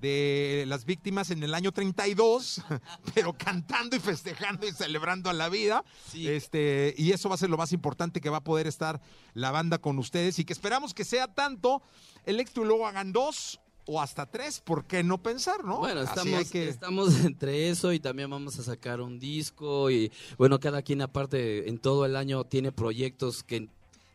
de 0.01 0.65
las 0.67 0.85
víctimas 0.85 1.31
en 1.31 1.45
el 1.45 1.55
año 1.55 1.71
32, 1.71 2.61
pero 3.15 3.33
cantando 3.35 3.95
y 3.95 4.01
festejando 4.01 4.67
y 4.67 4.73
celebrando 4.73 5.31
a 5.31 5.33
la 5.33 5.49
vida. 5.49 5.85
Sí. 6.11 6.29
Este, 6.29 6.93
y 6.99 7.13
eso 7.13 7.29
va 7.29 7.37
a 7.37 7.39
ser 7.39 7.51
lo 7.51 7.57
más 7.57 7.73
importante 7.73 8.21
que 8.21 8.29
va 8.29 8.39
a 8.39 8.45
poder 8.45 8.67
estar 8.67 9.01
la 9.35 9.53
banda 9.53 9.79
con 9.79 9.99
ustedes 9.99 10.39
y 10.41 10.45
que 10.45 10.53
esperamos 10.53 10.93
que 10.93 11.05
sea 11.05 11.29
tanto 11.33 11.83
el 12.27 12.41
éxito 12.41 12.63
y 12.63 12.67
luego 12.67 12.87
hagan 12.87 13.13
dos 13.13 13.61
o 13.85 14.01
hasta 14.01 14.27
tres, 14.27 14.61
¿por 14.61 14.85
qué 14.87 15.03
no 15.03 15.23
pensar, 15.23 15.65
no? 15.65 15.79
Bueno, 15.79 16.03
estamos, 16.03 16.51
que- 16.51 16.69
estamos 16.69 17.21
entre 17.25 17.69
eso 17.71 17.93
y 17.93 17.99
también 18.01 18.31
vamos 18.31 18.59
a 18.59 18.63
sacar 18.63 19.01
un 19.01 19.19
disco 19.21 19.91
y 19.91 20.11
bueno, 20.39 20.59
cada 20.61 20.83
quien 20.83 21.01
aparte 21.03 21.69
en 21.69 21.79
todo 21.79 22.07
el 22.07 22.15
año 22.17 22.45
tiene 22.45 22.71
proyectos 22.73 23.43
que 23.43 23.69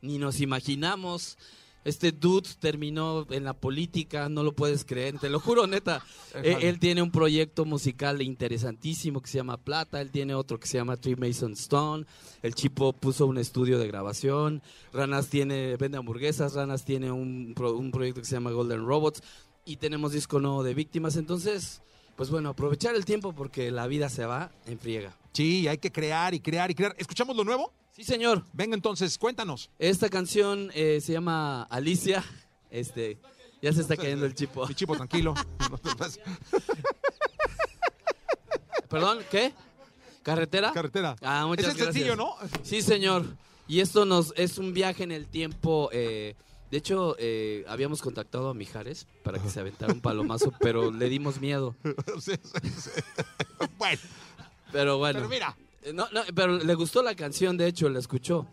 ni 0.07 0.17
nos 0.17 0.41
imaginamos. 0.41 1.37
Este 1.83 2.11
dude 2.11 2.49
terminó 2.59 3.25
en 3.29 3.45
la 3.45 3.53
política, 3.53 4.27
no 4.27 4.43
lo 4.43 4.53
puedes 4.53 4.83
creer, 4.83 5.19
te 5.19 5.29
lo 5.29 5.39
juro, 5.39 5.67
neta. 5.67 6.03
Eh, 6.43 6.69
él 6.69 6.77
tiene 6.77 7.01
un 7.01 7.09
proyecto 7.09 7.65
musical 7.65 8.21
interesantísimo 8.21 9.21
que 9.21 9.27
se 9.27 9.37
llama 9.37 9.57
Plata, 9.57 10.01
él 10.01 10.11
tiene 10.11 10.35
otro 10.35 10.59
que 10.59 10.67
se 10.67 10.77
llama 10.77 10.95
Tree 10.95 11.15
Mason 11.15 11.53
Stone, 11.53 12.05
el 12.43 12.53
Chipo 12.53 12.93
puso 12.93 13.25
un 13.25 13.39
estudio 13.39 13.79
de 13.79 13.87
grabación, 13.87 14.61
Ranas 14.93 15.29
tiene, 15.29 15.77
vende 15.77 15.97
hamburguesas, 15.97 16.53
Ranas 16.53 16.85
tiene 16.85 17.11
un, 17.11 17.55
un 17.57 17.91
proyecto 17.91 18.21
que 18.21 18.27
se 18.27 18.35
llama 18.35 18.51
Golden 18.51 18.85
Robots 18.85 19.23
y 19.65 19.77
tenemos 19.77 20.11
disco 20.11 20.39
nuevo 20.39 20.61
de 20.63 20.75
víctimas, 20.75 21.15
entonces, 21.15 21.81
pues 22.15 22.29
bueno, 22.29 22.49
aprovechar 22.49 22.93
el 22.93 23.03
tiempo 23.03 23.33
porque 23.33 23.71
la 23.71 23.87
vida 23.87 24.07
se 24.09 24.25
va 24.25 24.51
en 24.67 24.77
friega. 24.77 25.17
Sí, 25.33 25.67
hay 25.67 25.79
que 25.79 25.91
crear 25.91 26.35
y 26.35 26.39
crear 26.39 26.69
y 26.69 26.75
crear. 26.75 26.95
¿Escuchamos 26.99 27.35
lo 27.35 27.43
nuevo? 27.43 27.73
Sí, 27.97 28.03
señor. 28.03 28.45
Venga 28.53 28.75
entonces, 28.75 29.17
cuéntanos. 29.17 29.71
Esta 29.79 30.07
canción 30.07 30.69
eh, 30.75 31.01
se 31.01 31.13
llama 31.13 31.63
Alicia. 31.63 32.23
Este, 32.69 33.17
ya 33.59 33.73
se 33.73 33.81
está 33.81 33.97
cayendo 33.97 34.27
el 34.27 34.35
chipo. 34.35 34.67
Mi 34.67 34.75
chipo, 34.75 34.95
tranquilo. 34.95 35.33
No 35.71 35.77
te 35.79 35.95
pases. 35.95 36.19
Perdón, 38.87 39.19
¿qué? 39.31 39.51
¿Carretera? 40.21 40.71
Carretera. 40.73 41.15
Ah, 41.23 41.45
muchas 41.47 41.69
es 41.69 41.73
gracias. 41.75 41.95
sencillo, 41.95 42.15
¿no? 42.15 42.35
Sí, 42.61 42.83
señor. 42.83 43.25
Y 43.67 43.79
esto 43.79 44.05
nos 44.05 44.31
es 44.37 44.59
un 44.59 44.75
viaje 44.75 45.03
en 45.03 45.11
el 45.11 45.25
tiempo. 45.27 45.89
eh, 45.91 46.35
de 46.69 46.77
hecho, 46.77 47.15
eh, 47.17 47.65
habíamos 47.67 48.03
contactado 48.03 48.49
a 48.49 48.53
Mijares 48.53 49.07
para 49.23 49.39
que 49.39 49.49
se 49.49 49.59
aventara 49.59 49.91
un 49.91 50.01
palomazo, 50.01 50.53
pero 50.59 50.91
le 50.91 51.09
dimos 51.09 51.41
miedo. 51.41 51.75
Sí, 52.21 52.33
sí, 52.43 52.69
sí. 52.77 52.89
bueno, 53.79 53.99
Pero 54.71 54.97
bueno. 54.99 55.17
pero 55.17 55.29
mira, 55.29 55.57
No, 55.93 56.07
no, 56.11 56.21
pero 56.35 56.57
le 56.57 56.75
gustó 56.75 57.01
la 57.03 57.15
canción, 57.15 57.57
de 57.57 57.67
hecho, 57.67 57.89
la 57.89 57.99
escuchó. 57.99 58.47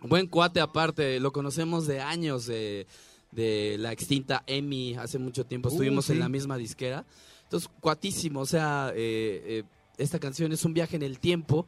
Buen 0.00 0.28
cuate 0.28 0.60
aparte, 0.60 1.18
lo 1.18 1.32
conocemos 1.32 1.86
de 1.86 2.00
años, 2.00 2.46
de, 2.46 2.86
de 3.32 3.76
la 3.78 3.92
extinta 3.92 4.44
Emi, 4.46 4.94
hace 4.94 5.18
mucho 5.18 5.44
tiempo 5.44 5.68
Uh, 5.68 5.72
estuvimos 5.72 6.06
sí. 6.06 6.12
en 6.12 6.20
la 6.20 6.28
misma 6.28 6.56
disquera. 6.56 7.04
Entonces, 7.42 7.68
cuatísimo, 7.80 8.40
o 8.40 8.46
sea, 8.46 8.92
eh, 8.94 9.42
eh, 9.44 9.64
esta 9.96 10.18
canción 10.18 10.52
es 10.52 10.64
un 10.64 10.74
viaje 10.74 10.96
en 10.96 11.02
el 11.02 11.18
tiempo, 11.18 11.66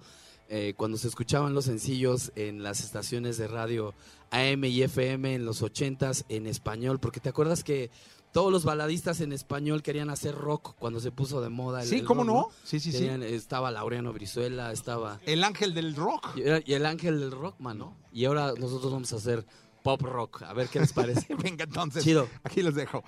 eh, 0.49 0.75
cuando 0.77 0.99
se 0.99 1.09
escuchaban 1.09 1.55
los 1.55 1.65
sencillos 1.65 2.33
en 2.37 2.63
las 2.63 2.81
estaciones 2.81 3.37
de 3.39 3.49
radio 3.49 3.95
AM 4.31 4.65
y 4.65 4.83
FM 4.83 5.35
en 5.35 5.45
los 5.45 5.63
ochentas 5.63 6.25
en 6.29 6.47
español, 6.47 7.01
porque 7.01 7.21
te 7.21 7.29
acuerdas 7.29 7.65
que 7.65 7.91
todos 8.33 8.53
los 8.53 8.65
baladistas 8.65 9.21
en 9.21 9.33
español 9.33 9.83
querían 9.83 10.09
hacer 10.11 10.35
rock 10.35 10.75
cuando 10.79 11.01
se 11.01 11.11
puso 11.11 11.41
de 11.41 11.49
moda 11.49 11.83
el 11.83 11.89
sí, 11.89 11.97
el 11.99 12.05
¿cómo 12.05 12.23
rock, 12.23 12.33
no? 12.33 12.49
Sí, 12.65 12.79
sí, 12.81 12.93
sí. 12.93 13.07
Estaba 13.07 13.71
Laureano 13.71 14.13
Brizuela, 14.13 14.71
estaba... 14.73 15.21
El 15.27 15.43
ángel 15.45 15.75
del 15.75 15.97
rock. 15.97 16.37
Y 16.37 16.43
era- 16.43 16.61
y 16.65 16.75
el 16.75 16.87
ángel 16.87 17.19
del 17.21 17.33
rock, 17.33 17.59
mano. 17.59 17.97
Y 18.13 18.25
ahora 18.27 18.53
nosotros 18.59 18.93
vamos 18.93 19.13
a 19.13 19.17
hacer 19.17 19.45
pop 19.83 20.01
rock. 20.03 20.43
A 20.43 20.53
ver 20.53 20.69
qué 20.69 20.79
les 20.81 20.93
parece. 20.93 21.35
Venga 21.43 21.65
entonces. 21.65 22.05
Chido. 22.05 22.29
Aquí 22.45 22.63
los 22.63 22.75
dejo. 22.75 23.03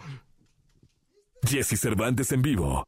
Jesse 1.44 1.78
Cervantes 1.78 2.32
en 2.32 2.42
vivo. 2.42 2.84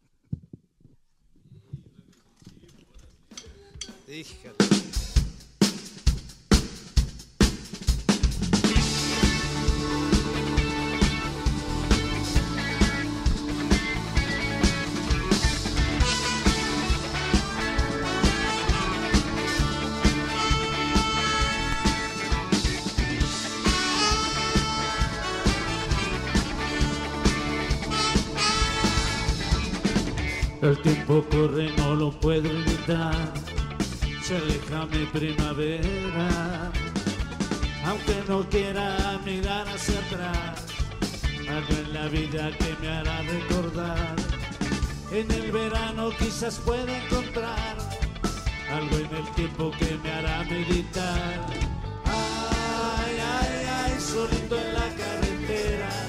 El 30.64 30.78
tiempo 30.78 31.22
corre, 31.30 31.70
no 31.76 31.94
lo 31.94 32.10
puedo 32.10 32.48
evitar. 32.48 33.14
Se 34.22 34.34
aleja 34.34 34.86
mi 34.86 35.04
primavera. 35.04 36.72
Aunque 37.84 38.24
no 38.26 38.48
quiera 38.48 39.20
mirar 39.26 39.68
hacia 39.68 39.98
atrás, 39.98 40.64
algo 41.50 41.74
en 41.82 41.92
la 41.92 42.08
vida 42.08 42.50
que 42.56 42.74
me 42.80 42.88
hará 42.88 43.20
recordar. 43.20 44.16
En 45.12 45.30
el 45.30 45.52
verano 45.52 46.08
quizás 46.18 46.58
pueda 46.60 46.96
encontrar 46.96 47.76
algo 48.70 48.96
en 48.96 49.16
el 49.16 49.34
tiempo 49.34 49.70
que 49.78 49.98
me 50.02 50.12
hará 50.12 50.44
meditar. 50.44 51.46
Ay, 52.06 53.18
ay, 53.20 53.66
ay, 53.84 54.00
solito 54.00 54.56
en 54.58 54.72
la 54.72 54.88
carretera. 54.96 56.04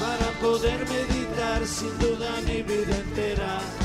para 0.00 0.30
poder 0.40 0.78
meditar 0.88 0.99
sin 1.66 1.98
duda 1.98 2.40
mi 2.46 2.62
vida 2.62 2.96
entera. 2.96 3.79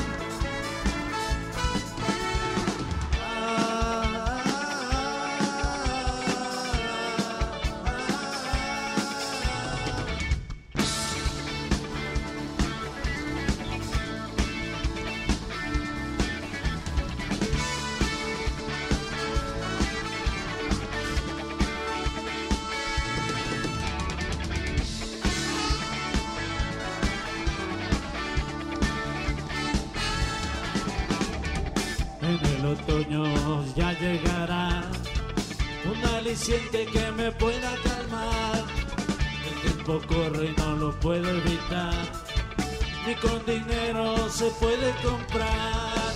Con 43.20 43.44
dinero 43.46 44.28
se 44.30 44.46
puede 44.60 44.92
comprar. 45.02 46.12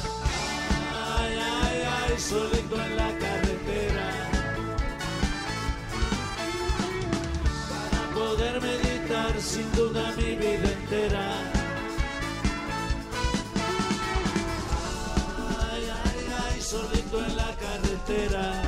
Ay, 1.18 1.38
ay, 1.62 1.82
ay, 2.02 2.18
solito 2.18 2.76
en 2.82 2.96
la 2.96 3.08
carretera. 3.18 4.08
Para 7.70 8.14
poder 8.14 8.60
meditar 8.60 9.40
sin 9.40 9.70
duda 9.72 10.12
mi 10.16 10.36
vida 10.36 10.70
entera. 10.78 11.28
Ay, 15.70 15.88
ay, 16.04 16.34
ay, 16.44 16.60
solito 16.60 17.24
en 17.24 17.36
la 17.36 17.56
carretera. 17.56 18.62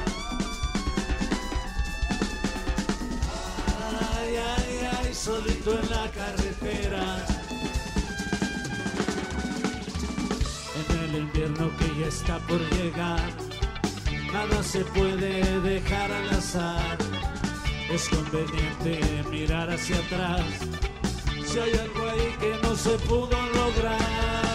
Ay, 4.14 4.36
ay, 4.36 4.88
ay, 4.98 5.14
solito 5.14 5.78
en 5.78 5.90
la 5.90 6.10
carretera. 6.10 7.31
El 11.14 11.22
invierno 11.22 11.70
que 11.76 12.00
ya 12.00 12.06
está 12.06 12.38
por 12.46 12.58
llegar, 12.70 13.20
nada 14.32 14.62
se 14.62 14.80
puede 14.80 15.60
dejar 15.60 16.10
al 16.10 16.30
azar. 16.30 16.98
Es 17.90 18.08
conveniente 18.08 19.24
mirar 19.30 19.70
hacia 19.70 19.98
atrás, 19.98 20.44
si 21.44 21.58
hay 21.58 21.72
algo 21.72 22.08
ahí 22.08 22.34
que 22.40 22.56
no 22.62 22.74
se 22.74 22.96
pudo 23.08 23.36
lograr. 23.54 24.51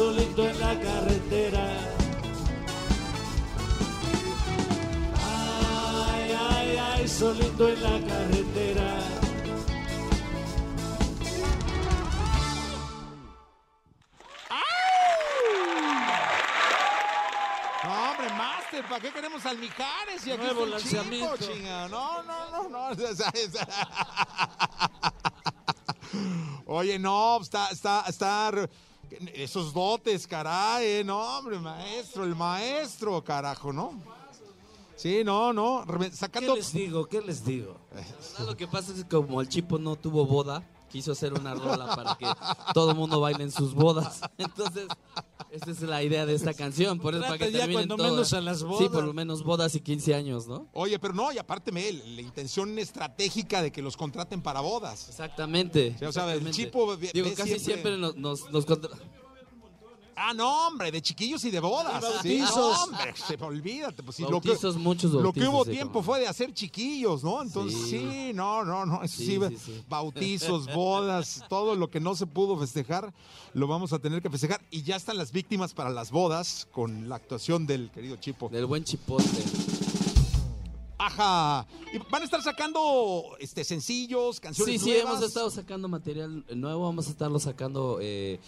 Solito 0.00 0.48
en 0.48 0.58
la 0.58 0.80
carretera. 0.80 1.64
Ay, 5.28 6.36
ay, 6.50 6.76
ay, 6.78 7.06
solito 7.06 7.68
en 7.68 7.82
la 7.82 8.00
carretera. 8.08 8.88
No, 17.84 18.10
hombre, 18.10 18.28
Master, 18.38 18.84
¿para 18.88 19.00
qué 19.02 19.12
queremos 19.12 19.44
al 19.44 19.58
Mijares? 19.58 20.26
Y 20.26 20.30
aquí 20.30 20.42
Nuevo 20.42 20.64
está 20.76 21.02
el 21.02 21.10
chico, 21.10 21.36
chinga. 21.36 21.88
No, 21.88 22.22
no, 22.22 22.50
no, 22.50 22.68
no. 22.70 22.88
Oye, 26.78 26.98
no, 26.98 27.38
está, 27.42 27.68
está, 27.68 28.04
está. 28.08 28.50
Esos 29.34 29.72
dotes, 29.72 30.26
caray, 30.26 31.02
no, 31.04 31.18
hombre, 31.38 31.58
maestro, 31.58 32.24
el 32.24 32.34
maestro, 32.36 33.22
carajo, 33.24 33.72
¿no? 33.72 33.92
Sí, 34.96 35.22
no, 35.24 35.52
no, 35.52 35.84
re- 35.84 36.10
¿Qué 36.10 36.16
sacando. 36.16 36.54
les 36.54 36.72
digo? 36.72 37.06
¿Qué 37.06 37.20
les 37.22 37.44
digo? 37.44 37.76
Lo 38.46 38.56
que 38.56 38.66
pasa 38.68 38.92
es 38.92 39.02
que 39.04 39.08
como 39.16 39.40
el 39.40 39.48
Chipo 39.48 39.78
no 39.78 39.96
tuvo 39.96 40.26
boda, 40.26 40.62
quiso 40.90 41.12
hacer 41.12 41.32
una 41.32 41.54
rola 41.54 41.94
para 41.94 42.14
que 42.16 42.26
todo 42.74 42.90
el 42.90 42.96
mundo 42.96 43.20
baile 43.20 43.44
en 43.44 43.50
sus 43.52 43.74
bodas. 43.74 44.20
Entonces, 44.38 44.86
esa 45.50 45.70
es 45.70 45.80
la 45.82 46.02
idea 46.02 46.26
de 46.26 46.34
esta 46.34 46.52
canción. 46.54 46.98
Por 46.98 47.14
eso, 47.14 47.22
para 47.24 47.38
que 47.38 47.50
ya 47.52 47.70
cuando 47.70 47.96
todas. 47.96 48.10
menos 48.12 48.32
a 48.32 48.40
las 48.40 48.58
Sí, 48.58 48.64
bodas. 48.64 48.88
por 48.90 49.04
lo 49.04 49.12
menos 49.14 49.42
bodas 49.42 49.74
y 49.74 49.80
15 49.80 50.14
años, 50.14 50.46
¿no? 50.46 50.68
Oye, 50.72 50.98
pero 50.98 51.14
no, 51.14 51.32
y 51.32 51.38
aparte, 51.38 51.72
me, 51.72 51.90
la 51.92 52.20
intención 52.20 52.78
estratégica 52.78 53.62
de 53.62 53.72
que 53.72 53.82
los 53.82 53.96
contraten 53.96 54.42
para 54.42 54.60
bodas. 54.60 55.08
Exactamente. 55.08 55.96
Sí, 55.98 56.04
o 56.04 56.12
sea, 56.12 56.32
el. 56.32 56.50
Chipo 56.50 56.96
Digo, 56.96 57.28
casi 57.36 57.58
siempre- 57.58 57.58
siempre, 57.60 57.98
nos, 57.98 58.16
nos, 58.16 58.50
nos 58.50 58.66
contra- 58.66 58.90
Ah, 60.22 60.34
no, 60.34 60.66
hombre, 60.68 60.90
de 60.92 61.00
chiquillos 61.00 61.42
y 61.44 61.50
de 61.50 61.60
bodas. 61.60 62.02
Y 62.02 62.28
Sí, 62.28 62.38
bautizos. 62.40 62.56
no, 62.56 62.82
hombre, 62.84 63.14
se, 63.16 63.42
olvídate. 63.42 64.02
Pues, 64.02 64.16
sí, 64.16 64.22
lo 64.22 64.40
que, 64.40 64.48
Bautizos, 64.50 64.76
muchos 64.76 65.12
lo 65.12 65.18
que 65.32 65.40
bautizos, 65.40 65.48
hubo 65.54 65.64
sí, 65.64 65.70
tiempo 65.70 66.02
fue 66.02 66.20
de 66.20 66.26
hacer 66.28 66.52
chiquillos, 66.52 67.24
¿no? 67.24 67.40
Entonces, 67.42 67.80
sí, 67.88 67.98
Sí. 67.98 68.32
no, 68.34 68.64
no, 68.64 68.84
no. 68.84 69.02
eso 69.02 69.16
Sí, 69.16 69.26
sí, 69.26 69.38
sí, 69.50 69.56
sí. 69.64 69.84
bautizos, 69.88 70.66
bodas, 70.74 71.42
todo 71.48 71.74
lo 71.74 71.90
que 71.90 72.00
no 72.00 72.14
se 72.14 72.26
pudo 72.26 72.58
festejar, 72.58 73.14
lo 73.54 73.66
vamos 73.66 73.92
a 73.94 73.98
tener 73.98 74.20
que 74.20 74.28
festejar. 74.30 74.60
Y 74.70 74.82
ya 74.82 74.96
están 74.96 75.16
las 75.16 75.32
víctimas 75.32 75.72
para 75.72 75.88
las 75.90 76.10
bodas 76.10 76.68
con 76.70 77.08
la 77.08 77.16
actuación 77.16 77.66
del 77.66 77.90
querido 77.90 78.16
Chipo. 78.16 78.48
del 78.50 78.66
buen 78.66 78.84
Chipote. 78.84 79.24
Ajá. 80.98 81.66
Y 81.94 81.98
van 82.10 82.22
a 82.22 82.24
estar 82.26 82.42
sacando 82.42 83.24
este 83.38 83.64
sencillos, 83.64 84.38
canciones 84.38 84.74
Sí, 84.74 84.78
sí, 84.84 84.90
nuevas. 84.92 85.14
hemos 85.14 85.24
estado 85.28 85.50
sacando 85.50 85.88
material 85.88 86.44
nuevo, 86.54 86.82
vamos 86.84 87.06
a 87.08 87.10
estarlo 87.10 87.38
sacando 87.38 87.98
eh, 88.02 88.38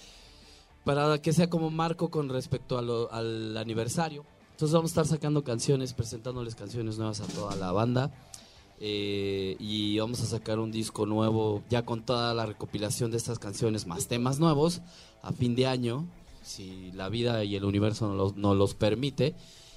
para 0.84 1.20
que 1.20 1.32
sea 1.32 1.48
como 1.50 1.70
marco 1.70 2.10
con 2.10 2.28
respecto 2.28 2.78
a 2.78 2.82
lo- 2.82 3.12
al 3.12 3.56
aniversario. 3.56 4.24
Entonces 4.52 4.74
vamos 4.74 4.90
a 4.90 4.92
estar 4.92 5.06
sacando 5.06 5.42
canciones, 5.44 5.92
presentándoles 5.94 6.54
canciones 6.54 6.98
nuevas 6.98 7.20
a 7.20 7.26
toda 7.26 7.56
la 7.56 7.72
banda. 7.72 8.10
eh, 8.84 9.54
y 9.60 9.96
vamos 10.00 10.20
a 10.22 10.26
sacar 10.26 10.58
un 10.58 10.72
disco 10.72 11.06
nuevo 11.06 11.62
ya 11.70 11.84
con 11.84 12.02
toda 12.04 12.34
la 12.34 12.46
recopilación 12.46 13.12
de 13.12 13.16
estas 13.16 13.38
canciones 13.38 13.86
más 13.86 14.08
temas 14.08 14.40
nuevos 14.40 14.80
a 15.22 15.30
fin 15.32 15.54
de 15.54 15.68
año, 15.68 16.04
si 16.42 16.90
la 16.92 17.08
vida 17.08 17.44
y 17.44 17.54
el 17.54 17.64
universo 17.64 18.08
nos 18.08 18.16
los, 18.16 18.36
nos 18.36 18.56
los 18.56 18.74
permite. 18.74 19.36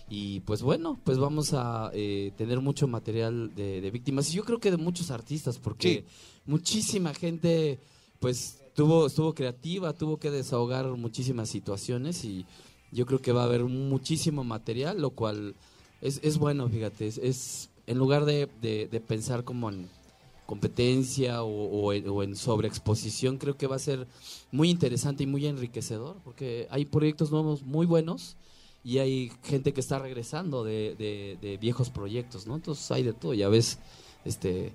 Y 0.09 0.39
pues 0.39 0.63
bueno, 0.63 0.99
pues 1.03 1.19
vamos 1.19 1.53
a 1.53 1.91
eh, 1.93 2.31
tener 2.35 2.61
mucho 2.61 2.87
material 2.87 3.53
de, 3.53 3.79
de 3.79 3.91
víctimas. 3.91 4.31
Y 4.31 4.37
yo 4.37 4.43
creo 4.43 4.59
que 4.59 4.71
de 4.71 4.77
muchos 4.77 5.11
artistas, 5.11 5.59
porque 5.59 6.03
Sí. 6.07 6.41
muchísima 6.47 7.13
gente 7.13 7.79
pues 8.19 8.57
tuvo, 8.75 9.07
estuvo 9.07 9.33
creativa, 9.33 9.93
tuvo 9.93 10.17
que 10.17 10.31
desahogar 10.31 10.85
muchísimas 10.97 11.49
situaciones 11.49 12.23
y 12.25 12.45
yo 12.91 13.05
creo 13.05 13.19
que 13.21 13.31
va 13.31 13.41
a 13.41 13.45
haber 13.45 13.63
muchísimo 13.63 14.43
material, 14.43 15.01
lo 15.01 15.09
cual 15.11 15.55
es, 16.01 16.19
es 16.23 16.37
bueno, 16.37 16.69
fíjate, 16.69 17.07
es, 17.07 17.69
en 17.87 17.97
lugar 17.97 18.25
de, 18.25 18.47
de- 18.61 18.87
pensar 19.01 19.43
como 19.43 19.69
en 19.69 19.87
competencia 20.45 21.41
o, 21.43 21.47
o 21.49 21.91
o 21.91 22.23
en 22.23 22.35
sobreexposición, 22.35 23.37
creo 23.37 23.57
que 23.57 23.65
va 23.67 23.77
a 23.77 23.79
ser 23.79 24.07
muy 24.51 24.69
interesante 24.69 25.23
y 25.23 25.27
muy 25.27 25.45
enriquecedor, 25.47 26.17
porque 26.23 26.67
hay 26.69 26.85
proyectos 26.85 27.31
nuevos 27.31 27.63
muy 27.63 27.85
buenos 27.87 28.37
y 28.83 28.99
hay 28.99 29.31
gente 29.43 29.73
que 29.73 29.79
está 29.79 29.97
regresando 29.97 30.63
de- 30.63 30.95
de 31.41 31.57
viejos 31.57 31.89
proyectos, 31.89 32.45
¿no? 32.45 32.55
Entonces 32.55 32.89
hay 32.91 33.01
de 33.01 33.13
todo, 33.13 33.33
ya 33.33 33.49
ves, 33.49 33.79
este, 34.23 34.73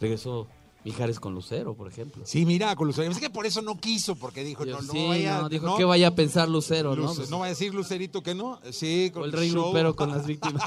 regresó 0.00 0.46
Mijares 0.88 1.20
con 1.20 1.34
Lucero, 1.34 1.74
por 1.74 1.86
ejemplo. 1.88 2.22
Sí, 2.26 2.46
mira, 2.46 2.74
con 2.76 2.86
Lucero. 2.86 3.10
Es 3.10 3.18
que 3.18 3.30
por 3.30 3.44
eso 3.46 3.60
no 3.62 3.76
quiso, 3.78 4.16
porque 4.16 4.42
dijo, 4.44 4.64
no, 4.64 4.80
no 4.80 4.92
sí, 4.92 5.06
vaya. 5.06 5.42
no, 5.42 5.48
dijo 5.48 5.66
no, 5.66 5.76
que 5.76 5.84
vaya 5.84 6.08
a 6.08 6.14
pensar 6.14 6.48
Lucero, 6.48 6.96
¿no? 6.96 7.02
Luce- 7.02 7.16
Pues, 7.16 7.30
no 7.30 7.38
vaya 7.40 7.48
a 7.48 7.50
decir 7.50 7.74
Lucerito 7.74 8.22
que 8.22 8.34
no. 8.34 8.58
Sí, 8.70 9.10
con 9.12 9.22
o 9.22 9.24
el 9.26 9.32
rey 9.32 9.50
show. 9.50 9.64
grupero 9.64 9.94
con 9.94 10.10
las 10.16 10.26
víctimas. 10.26 10.62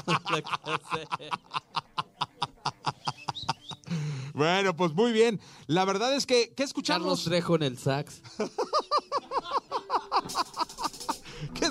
Bueno, 4.34 4.74
pues 4.74 4.94
muy 4.94 5.12
bien. 5.12 5.40
La 5.66 5.84
verdad 5.84 6.14
es 6.14 6.24
que, 6.24 6.48
¿qué 6.48 6.54
Carlos 6.54 6.68
escuchamos? 6.68 7.24
Trejo 7.24 7.56
en 7.56 7.62
el 7.64 7.78
sax. 7.78 8.22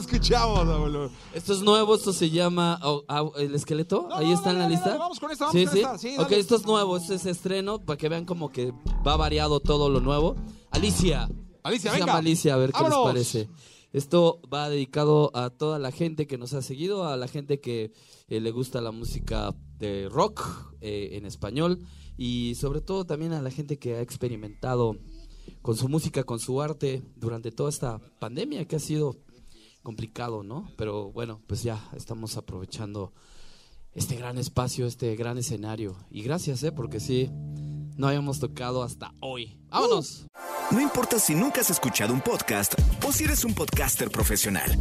¿Qué 0.08 0.16
escuchamos, 0.16 0.68
abuelo? 0.68 1.12
Esto 1.34 1.54
es 1.54 1.62
nuevo, 1.62 1.94
esto 1.94 2.12
se 2.12 2.30
llama 2.32 2.80
oh, 2.84 3.04
ah, 3.08 3.24
El 3.38 3.54
Esqueleto. 3.54 4.08
No, 4.10 4.16
Ahí 4.16 4.28
no, 4.28 4.34
está 4.34 4.52
no, 4.52 4.58
en 4.58 4.60
la 4.64 4.70
lista. 4.70 4.98
vamos 4.98 5.20
con 5.20 5.32
esta, 5.32 5.46
vamos 5.46 5.60
sí, 5.60 5.66
con 5.66 5.74
sí. 5.74 5.80
esta, 5.80 5.98
sí, 5.98 6.16
ok, 6.18 6.32
esto 6.32 6.56
es 6.56 6.66
nuevo, 6.66 6.98
este 6.98 7.16
es 7.16 7.26
estreno 7.28 7.80
para 7.80 7.98
que 7.98 8.10
vean 8.10 8.26
como 8.26 8.52
que 8.52 8.74
va 9.06 9.16
variado 9.16 9.60
todo 9.60 9.90
lo 9.90 10.00
nuevo. 10.00 10.36
Alicia. 10.72 11.30
Alicia, 11.62 11.92
Se 11.92 11.98
venga. 11.98 12.08
llama 12.08 12.20
Alicia, 12.20 12.56
a 12.56 12.58
ver 12.58 12.72
qué 12.72 12.84
les 12.84 12.94
parece. 12.94 13.50
Esto 13.94 14.42
va 14.52 14.70
dedicado 14.70 15.32
a 15.36 15.50
toda 15.52 15.78
la 15.78 15.92
gente 15.92 16.26
que 16.26 16.38
nos 16.38 16.54
ha 16.54 16.64
seguido, 16.64 17.06
a 17.06 17.16
la 17.16 17.28
gente 17.28 17.60
que 17.60 17.92
eh, 18.28 18.40
le 18.40 18.52
gusta 18.52 18.82
la 18.82 18.92
música 18.92 19.54
de 19.78 20.10
rock 20.10 20.42
eh, 20.82 21.10
en 21.14 21.26
español 21.26 21.80
y 22.18 22.56
sobre 22.56 22.82
todo 22.82 23.06
también 23.06 23.34
a 23.34 23.42
la 23.42 23.52
gente 23.52 23.78
que 23.78 23.96
ha 23.98 24.02
experimentado 24.02 24.96
con 25.62 25.76
su 25.76 25.90
música, 25.90 26.24
con 26.24 26.40
su 26.40 26.62
arte 26.62 27.04
durante 27.16 27.52
toda 27.52 27.70
esta 27.70 28.00
pandemia 28.20 28.66
que 28.66 28.78
ha 28.78 28.80
sido 28.80 29.18
complicado, 29.82 30.44
¿no? 30.44 30.72
Pero 30.78 31.12
bueno, 31.12 31.42
pues 31.48 31.64
ya 31.64 31.90
estamos 31.96 32.38
aprovechando 32.38 33.14
este 33.94 34.16
gran 34.16 34.38
espacio, 34.38 34.88
este 34.88 35.16
gran 35.16 35.38
escenario. 35.38 35.96
Y 36.10 36.24
gracias, 36.24 36.64
¿eh? 36.64 36.72
Porque 36.72 37.00
sí, 37.00 37.30
no 37.98 38.08
habíamos 38.08 38.40
tocado 38.40 38.84
hasta 38.84 39.14
hoy. 39.20 39.60
¡Vámonos! 39.70 40.28
No 40.72 40.80
importa 40.80 41.20
si 41.20 41.36
nunca 41.36 41.62
has 41.62 41.70
escuchado 41.70 42.14
un 42.14 42.22
podcast 42.22 42.74
o 43.06 43.12
si 43.12 43.26
eres 43.26 43.44
un 43.44 43.54
podcaster 43.54 44.10
profesional. 44.10 44.72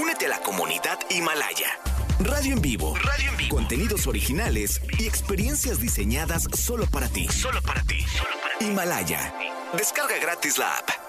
Únete 0.00 0.26
a 0.26 0.30
la 0.30 0.40
comunidad 0.40 0.98
Himalaya. 1.10 1.78
Radio 2.20 2.54
en 2.54 2.62
vivo. 2.62 2.94
Radio 2.96 3.30
en 3.30 3.36
vivo. 3.36 3.56
Contenidos 3.56 4.06
originales 4.06 4.80
y 4.98 5.06
experiencias 5.06 5.80
diseñadas 5.80 6.44
solo 6.54 6.86
para 6.86 7.08
ti. 7.08 7.28
Solo 7.28 7.60
para 7.62 7.82
ti. 7.82 8.00
Solo 8.02 8.30
para 8.40 8.58
ti. 8.58 8.66
Himalaya. 8.66 9.34
Descarga 9.76 10.18
gratis 10.18 10.56
la 10.56 10.78
app. 10.78 11.01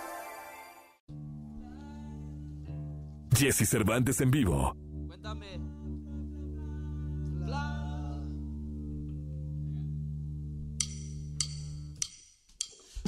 Jesse 3.33 3.65
Cervantes 3.65 4.21
en 4.21 4.29
vivo. 4.31 4.75
Cuéntame. 5.07 5.59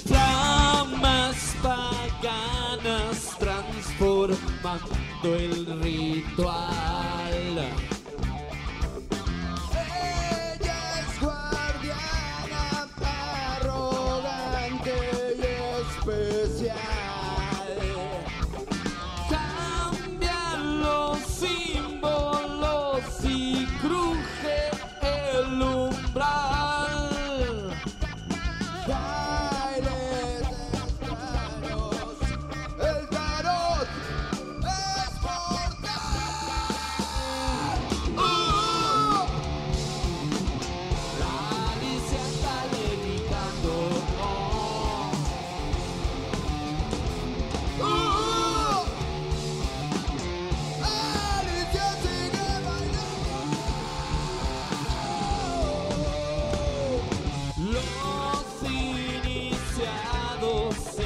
Flamas 0.06 1.56
paganas 1.62 3.38
transformando 3.40 5.36
el 5.38 5.82
ritual. 5.82 6.95
doce 60.46 61.05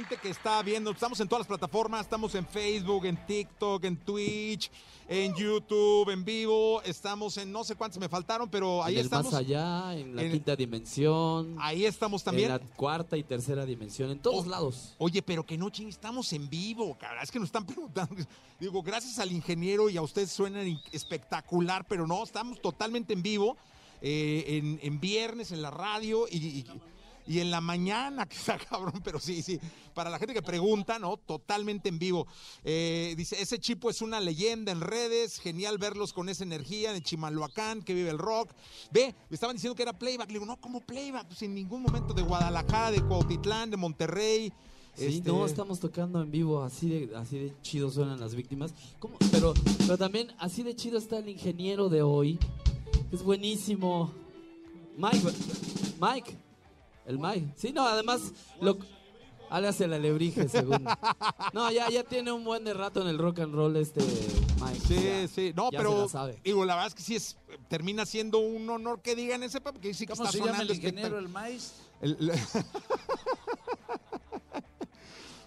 gente 0.00 0.16
que 0.16 0.30
está 0.30 0.62
viendo. 0.62 0.90
Estamos 0.90 1.20
en 1.20 1.28
todas 1.28 1.40
las 1.40 1.46
plataformas. 1.46 2.02
Estamos 2.02 2.34
en 2.34 2.46
Facebook, 2.46 3.04
en 3.04 3.16
TikTok, 3.26 3.84
en 3.84 3.96
Twitch, 3.98 4.70
en 5.08 5.34
YouTube, 5.34 6.08
en 6.10 6.24
vivo. 6.24 6.80
Estamos 6.82 7.36
en 7.36 7.52
no 7.52 7.64
sé 7.64 7.74
cuántos 7.74 7.98
me 8.00 8.08
faltaron, 8.08 8.48
pero 8.48 8.82
ahí 8.82 8.94
en 8.94 9.00
el 9.00 9.04
estamos. 9.06 9.32
más 9.32 9.40
allá, 9.40 9.94
en 9.94 10.16
la 10.16 10.22
En- 10.22 10.32
quinta 10.32 10.56
dimensión, 10.56 11.56
Ahí 11.60 11.84
estamos 11.84 12.24
también. 12.24 12.50
en 12.50 12.56
la 12.58 12.74
cuarta 12.76 13.16
y 13.18 13.22
tercera 13.22 13.66
dimensión, 13.66 14.10
en 14.10 14.18
todos 14.20 14.46
lados. 14.46 14.94
Oye, 14.98 15.20
pero 15.22 15.44
que 15.44 15.58
no 15.58 15.68
ching, 15.70 15.88
estamos 15.88 16.32
en 16.32 16.48
vivo, 16.48 16.96
cabrón. 16.98 17.22
Es 17.22 17.30
que 17.30 17.38
nos 17.38 17.48
están 17.48 17.66
preguntando. 17.66 18.14
Digo, 18.58 18.82
gracias 18.82 19.18
al 19.18 19.30
ingeniero 19.32 19.90
y 19.90 19.96
a 19.98 20.02
ustedes 20.02 20.30
suenan 20.32 20.80
espectacular, 20.92 21.84
pero 21.86 22.06
no, 22.06 22.22
estamos 22.24 22.60
totalmente 22.60 23.12
en 23.12 23.22
vivo. 23.22 23.56
eh, 24.02 24.44
en, 24.56 24.80
en 24.82 24.98
viernes, 24.98 25.52
en 25.52 25.60
la 25.60 25.70
radio 25.70 26.26
y, 26.30 26.38
y- 26.38 26.66
y 27.30 27.38
en 27.38 27.52
la 27.52 27.60
mañana, 27.60 28.26
que 28.28 28.36
está 28.36 28.58
cabrón, 28.58 29.00
pero 29.04 29.20
sí, 29.20 29.40
sí. 29.40 29.60
Para 29.94 30.10
la 30.10 30.18
gente 30.18 30.34
que 30.34 30.42
pregunta, 30.42 30.98
¿no? 30.98 31.16
Totalmente 31.16 31.88
en 31.88 32.00
vivo. 32.00 32.26
Eh, 32.64 33.14
dice, 33.16 33.40
ese 33.40 33.60
chipo 33.60 33.88
es 33.88 34.02
una 34.02 34.18
leyenda 34.18 34.72
en 34.72 34.80
redes, 34.80 35.38
genial 35.38 35.78
verlos 35.78 36.12
con 36.12 36.28
esa 36.28 36.42
energía 36.42 36.92
en 36.92 37.00
Chimalhuacán, 37.04 37.82
que 37.82 37.94
vive 37.94 38.10
el 38.10 38.18
rock. 38.18 38.52
Ve, 38.90 39.14
me 39.28 39.34
estaban 39.34 39.54
diciendo 39.54 39.76
que 39.76 39.84
era 39.84 39.92
playback. 39.92 40.26
Le 40.26 40.40
digo, 40.40 40.44
no, 40.44 40.60
¿cómo 40.60 40.80
playback? 40.80 41.28
Pues 41.28 41.40
en 41.42 41.54
ningún 41.54 41.82
momento 41.82 42.12
de 42.14 42.22
Guadalajara, 42.22 42.90
de 42.90 43.00
Cuautitlán, 43.00 43.70
de 43.70 43.76
Monterrey. 43.76 44.52
Sí, 44.96 45.04
Este, 45.18 45.30
no, 45.30 45.46
estamos 45.46 45.78
tocando 45.78 46.20
en 46.20 46.32
vivo, 46.32 46.64
así 46.64 46.88
de, 46.88 47.16
así 47.16 47.38
de 47.38 47.54
chido 47.62 47.92
suenan 47.92 48.18
las 48.18 48.34
víctimas. 48.34 48.74
¿Cómo? 48.98 49.16
Pero, 49.30 49.54
pero 49.78 49.96
también 49.96 50.32
así 50.38 50.64
de 50.64 50.74
chido 50.74 50.98
está 50.98 51.18
el 51.18 51.28
ingeniero 51.28 51.88
de 51.88 52.02
hoy. 52.02 52.40
Es 53.12 53.22
buenísimo. 53.22 54.10
Mike, 54.96 55.28
Mike, 56.00 56.36
el 57.06 57.18
Mike. 57.18 57.52
Sí, 57.56 57.72
no, 57.72 57.86
además, 57.86 58.20
lo, 58.60 58.78
Alias 59.50 59.80
el 59.80 59.92
alebrije, 59.92 60.48
según. 60.48 60.84
No, 61.52 61.70
ya, 61.72 61.88
ya 61.90 62.04
tiene 62.04 62.30
un 62.32 62.44
buen 62.44 62.64
de 62.64 62.72
rato 62.74 63.02
en 63.02 63.08
el 63.08 63.18
rock 63.18 63.40
and 63.40 63.54
roll 63.54 63.74
este 63.76 64.00
Mike. 64.62 64.80
Sí, 64.86 64.94
Ya- 65.02 65.28
sí. 65.28 65.52
No, 65.56 65.70
ya 65.72 65.78
pero 65.78 65.92
se 65.92 66.02
la 66.02 66.08
sabe. 66.08 66.40
digo, 66.44 66.64
la 66.64 66.74
verdad 66.74 66.88
es 66.88 66.94
que 66.94 67.02
sí 67.02 67.16
es 67.16 67.36
termina 67.68 68.06
siendo 68.06 68.38
un 68.38 68.68
honor 68.70 69.00
que 69.02 69.16
digan 69.16 69.42
ese 69.42 69.60
porque 69.60 69.92
sí 69.94 70.06
que 70.06 70.12
¿Cómo 70.12 70.24
está 70.24 70.32
se 70.32 70.38
llama 70.38 70.50
el 70.62 70.68
sonando 70.68 70.74
ingeniero, 70.74 71.18
el 71.18 71.28
maíz? 71.28 71.72
El- 72.00 72.32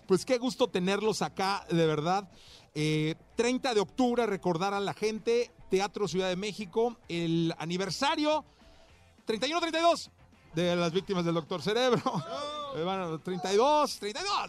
pues 0.07 0.25
qué 0.25 0.37
gusto 0.37 0.67
tenerlos 0.67 1.21
acá, 1.21 1.65
de 1.69 1.85
verdad. 1.87 2.29
Eh, 2.75 3.15
30 3.35 3.73
de 3.73 3.79
octubre, 3.79 4.25
recordar 4.25 4.73
a 4.73 4.79
la 4.79 4.93
gente, 4.93 5.51
Teatro 5.69 6.07
Ciudad 6.07 6.27
de 6.29 6.35
México, 6.35 6.97
el 7.07 7.53
aniversario 7.57 8.43
31-32 9.27 10.09
de 10.53 10.75
las 10.75 10.91
víctimas 10.91 11.25
del 11.25 11.35
Doctor 11.35 11.61
Cerebro. 11.61 12.01
Eh, 12.75 12.83
bueno, 12.83 13.19
32, 13.19 13.99
32, 13.99 14.23
no, 14.27 14.47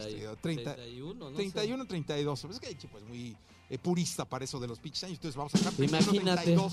30, 0.00 0.36
30, 0.40 0.74
31, 0.76 1.14
no 1.14 1.30
sé. 1.30 1.34
31, 1.34 1.84
32. 1.84 2.44
Es 2.44 2.60
que 2.60 2.68
hay 2.68 2.76
pues 2.76 3.02
muy 3.08 3.36
eh, 3.68 3.76
purista 3.76 4.24
para 4.24 4.44
eso 4.44 4.60
de 4.60 4.68
los 4.68 4.78
pinches 4.78 5.02
años. 5.02 5.16
Entonces 5.16 5.36
vamos 5.36 5.52
a 5.52 5.58
sacar 5.58 5.72
31, 5.72 6.12
Imagínate. 6.12 6.44
32, 6.54 6.72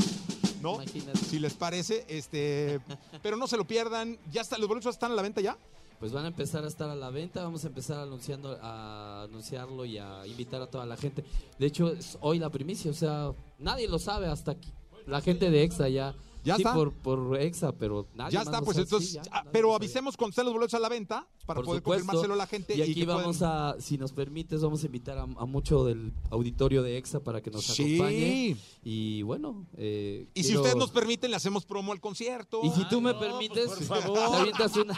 ¿no? 0.62 0.76
Imagínate. 0.76 1.18
Si 1.18 1.40
les 1.40 1.56
parece, 1.56 2.06
este, 2.08 2.80
pero 3.24 3.38
no 3.38 3.48
se 3.48 3.58
lo 3.58 3.66
pierdan. 3.66 4.20
Ya 4.32 4.42
está, 4.42 4.60
los 4.60 4.68
boletos 4.68 4.94
están 4.94 5.12
a 5.12 5.16
la 5.16 5.24
venta 5.24 5.42
ya. 5.42 5.58
Pues 6.00 6.12
van 6.12 6.26
a 6.26 6.28
empezar 6.28 6.64
a 6.64 6.68
estar 6.68 6.92
a 6.92 6.96
la 6.96 7.10
venta, 7.10 7.44
vamos 7.44 7.64
a 7.64 7.68
empezar 7.68 7.98
anunciando, 7.98 8.60
a 8.62 9.24
anunciarlo 9.24 9.84
y 9.86 9.98
a 9.98 10.28
invitar 10.28 10.62
a 10.62 10.68
toda 10.68 10.86
la 10.86 10.96
gente. 10.96 11.26
De 11.58 11.66
hecho, 11.66 11.92
es 11.92 12.20
hoy 12.22 12.38
la 12.38 12.52
primicia, 12.52 12.92
o 12.92 12.94
sea, 12.94 13.32
nadie 13.58 13.88
lo 13.88 13.98
sabe 13.98 14.28
hasta 14.28 14.52
aquí. 14.52 14.72
La 15.08 15.22
gente 15.22 15.50
de 15.50 15.64
EXA 15.64 15.90
ya. 15.90 16.16
¿Ya 16.44 16.56
sí, 16.56 16.62
está? 16.64 16.74
Por, 16.74 16.92
por 16.92 17.40
EXA, 17.40 17.72
pero 17.74 18.08
nadie 18.16 18.32
Ya 18.34 18.40
más 18.40 18.48
está, 18.48 18.62
pues 18.62 18.78
entonces, 18.78 19.10
Sí, 19.10 19.16
ya, 19.16 19.22
ah, 19.32 19.38
nadie 19.40 19.50
pero 19.52 19.76
avisemos 19.76 20.18
cuando 20.18 20.32
estén 20.32 20.46
los 20.46 20.54
boletos 20.56 20.74
a 20.74 20.80
la 20.80 20.90
venta 20.90 21.28
para 21.46 21.58
Por 21.60 21.66
poder 21.66 21.80
supuesto. 21.82 22.06
confirmárselo 22.08 22.34
a 22.34 22.38
la 22.38 22.48
gente. 22.48 22.76
Y 22.76 22.82
aquí 22.82 22.96
que 22.96 23.06
puedan- 23.06 23.22
vamos 23.22 23.42
a, 23.44 23.76
si 23.80 23.98
nos 23.98 24.12
permites, 24.12 24.62
vamos 24.62 24.82
a 24.82 24.86
invitar 24.88 25.18
a, 25.20 25.24
a 25.24 25.46
mucho 25.46 25.86
del 25.86 26.14
auditorio 26.32 26.82
de 26.82 26.98
EXA 26.98 27.20
para 27.20 27.42
que 27.42 27.52
nos 27.52 27.64
Sí. 27.66 27.96
acompañe. 27.96 28.58
Y 28.84 29.22
bueno, 29.22 29.68
eh, 29.78 30.28
Y 30.34 30.42
si 30.42 30.48
quiero- 30.50 30.62
ustedes 30.62 30.78
nos 30.78 30.90
permiten, 30.90 31.30
le 31.30 31.38
hacemos 31.38 31.64
promo 31.66 31.92
al 31.92 32.02
concierto. 32.02 32.62
Y 32.64 32.70
si 32.72 32.88
tú 32.90 33.02
me 33.02 33.14
no, 33.14 33.20
permites, 33.20 33.68
pues, 33.68 33.88
por 33.88 33.98
te 34.00 34.04
favor. 34.04 34.36
avientas 34.36 34.76
una... 34.78 34.94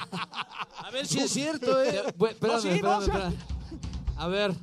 A 0.77 0.91
ver 0.91 1.05
si 1.07 1.19
es 1.19 1.29
cierto, 1.31 1.81
¿eh? 1.83 2.03
Bu- 2.17 2.29
espérame, 2.29 2.55
No, 2.55 2.61
sí, 2.61 2.67
no, 2.69 2.73
espérame, 2.73 2.97
o 2.99 3.01
sea- 3.05 3.27
espérame. 3.29 3.35
A 4.15 4.27
ver, 4.27 4.55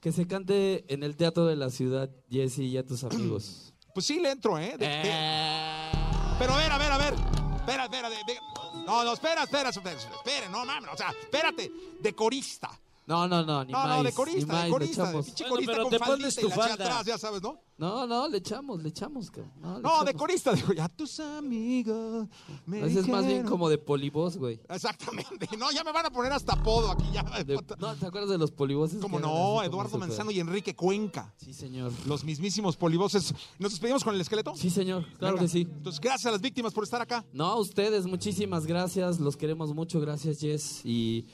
que 0.00 0.12
se 0.12 0.26
cante 0.26 0.84
en 0.92 1.02
el 1.02 1.16
Teatro 1.16 1.46
de 1.46 1.56
la 1.56 1.70
Ciudad, 1.70 2.10
Jesse 2.30 2.58
y 2.60 2.76
a 2.76 2.84
tus 2.86 3.04
amigos. 3.04 3.69
Pues 3.92 4.06
sí, 4.06 4.18
le 4.20 4.30
entro, 4.30 4.58
¿eh? 4.58 4.76
De- 4.78 4.86
de- 4.86 5.02
Eh, 5.04 5.90
Pero 6.38 6.54
a 6.54 6.56
ver, 6.58 6.72
a 6.72 6.78
ver, 6.78 6.92
a 6.92 6.98
ver. 6.98 7.14
Espera, 7.56 7.84
espera. 7.84 8.08
de- 8.10 8.24
de- 8.24 8.40
No, 8.86 9.04
no, 9.04 9.12
espera, 9.12 9.42
espera, 9.44 9.68
espera, 9.70 9.90
espera, 9.96 10.48
no 10.48 10.64
mames. 10.64 10.90
O 10.92 10.96
sea, 10.96 11.10
espérate. 11.20 11.70
De 12.00 12.14
corista. 12.14 12.70
No, 13.10 13.26
no, 13.26 13.44
no, 13.44 13.64
ni 13.64 13.72
No, 13.72 13.78
más. 13.78 13.96
no, 13.96 14.02
de 14.04 14.12
corista, 14.12 14.38
de 14.40 14.46
más, 14.46 14.68
corista. 14.70 15.02
De 15.02 15.08
echamos. 15.08 15.26
pinche 15.26 15.42
Bueno, 15.44 15.54
corista 15.54 15.72
pero 15.72 15.82
con 15.84 15.98
faldita 15.98 16.40
y 16.40 16.44
la 16.48 16.54
falda. 16.54 16.74
atrás, 16.74 17.06
ya 17.06 17.18
sabes, 17.18 17.42
¿no? 17.42 17.60
No, 17.76 18.06
no, 18.06 18.28
le 18.28 18.38
echamos, 18.38 18.80
le 18.82 18.90
echamos. 18.90 19.30
cabrón. 19.32 19.52
No, 19.60 19.76
le 19.78 19.82
No, 19.82 20.04
de 20.04 20.14
corista. 20.14 20.52
Digo, 20.52 20.72
ya 20.72 20.86
tus 20.88 21.18
amigos. 21.18 22.28
Me 22.66 22.84
es 22.86 23.08
más 23.08 23.26
bien 23.26 23.44
como 23.46 23.68
de 23.68 23.78
polibos, 23.78 24.36
güey. 24.36 24.60
Exactamente. 24.68 25.48
No, 25.58 25.72
ya 25.72 25.82
me 25.82 25.90
van 25.90 26.06
a 26.06 26.10
poner 26.10 26.32
hasta 26.32 26.52
apodo 26.52 26.90
aquí 26.90 27.04
ya. 27.12 27.22
De- 27.42 27.58
no, 27.78 27.94
¿te 27.96 28.06
acuerdas 28.06 28.30
de 28.30 28.38
los 28.38 28.52
poliboses? 28.52 29.00
Como 29.00 29.18
no, 29.18 29.26
así 29.28 29.36
como 29.38 29.62
Eduardo 29.64 29.90
súper- 29.90 30.08
Manzano 30.08 30.30
y 30.30 30.38
Enrique 30.40 30.76
Cuenca. 30.76 31.34
Sí, 31.36 31.52
señor. 31.52 31.90
Los 32.06 32.22
mismísimos 32.22 32.76
poliboses. 32.76 33.34
¿Nos 33.58 33.72
despedimos 33.72 34.04
con 34.04 34.14
el 34.14 34.20
esqueleto? 34.20 34.54
Sí, 34.54 34.70
señor, 34.70 35.04
claro 35.18 35.34
Venga. 35.36 35.46
que 35.46 35.48
sí. 35.48 35.62
Entonces, 35.62 36.00
gracias 36.00 36.26
a 36.26 36.30
las 36.32 36.40
víctimas 36.40 36.72
por 36.72 36.84
estar 36.84 37.00
acá. 37.02 37.24
No, 37.32 37.46
a 37.46 37.56
ustedes, 37.58 38.06
muchísimas 38.06 38.66
gracias. 38.66 39.18
Los 39.18 39.36
queremos 39.36 39.74
mucho. 39.74 40.00
Gracias, 40.00 40.38
Jess. 40.38 40.82
Y 40.84 41.26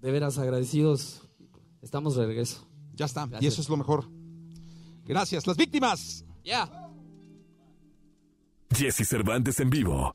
de 0.00 0.10
veras 0.10 0.38
agradecidos. 0.38 1.28
Estamos 1.82 2.16
de 2.16 2.26
regreso. 2.26 2.68
Ya 2.94 3.06
está. 3.06 3.28
Y 3.40 3.46
eso 3.46 3.60
es 3.60 3.68
lo 3.68 3.76
mejor. 3.76 4.04
Gracias. 5.04 5.46
Las 5.46 5.56
víctimas. 5.56 6.24
Ya. 6.44 6.68
Jesse 8.74 9.06
Cervantes 9.08 9.60
en 9.60 9.70
vivo. 9.70 10.14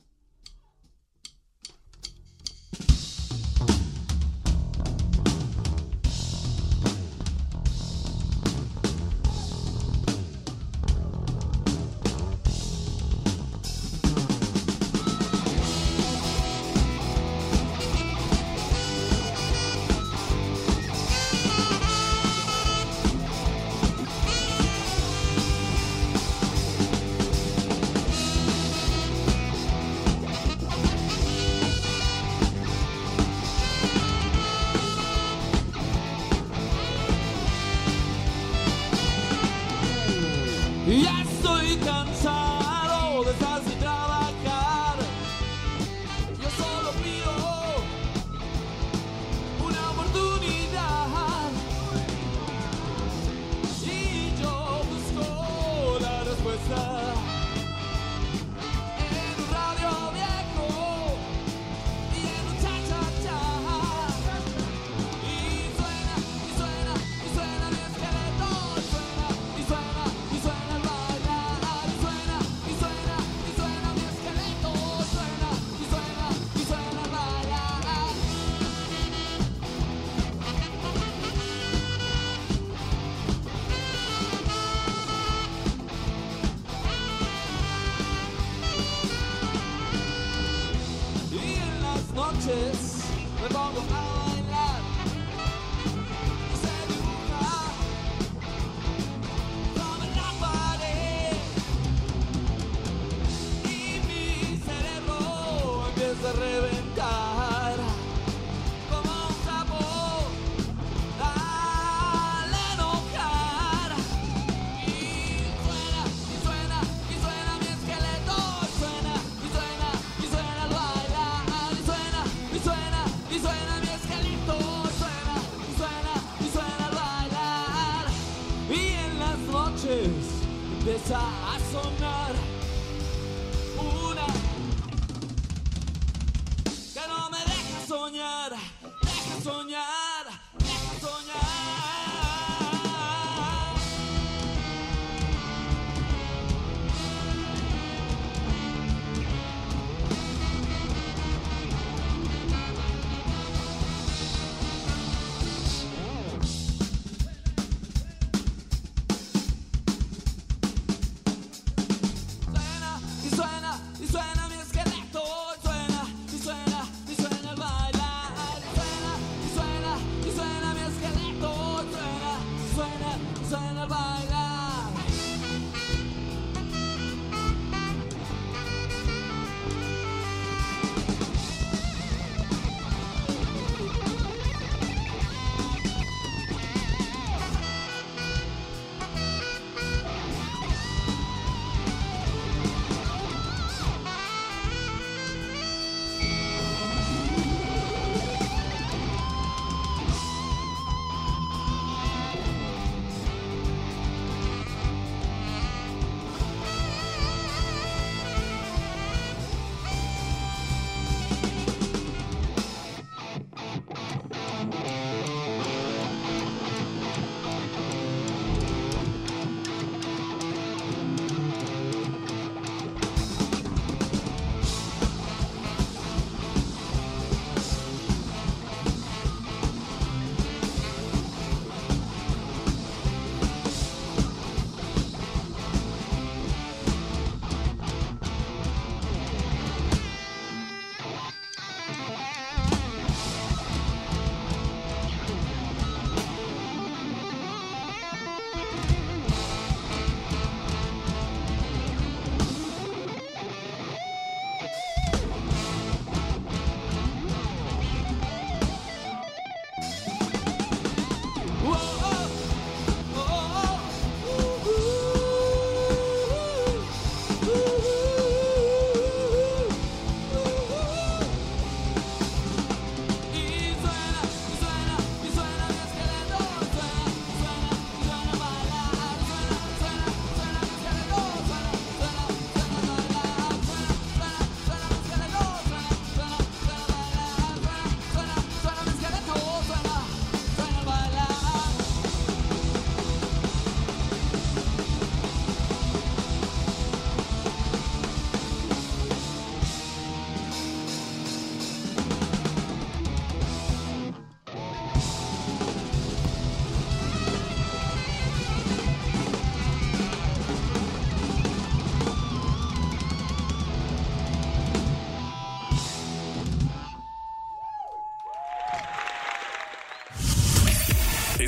Las 92.46 92.73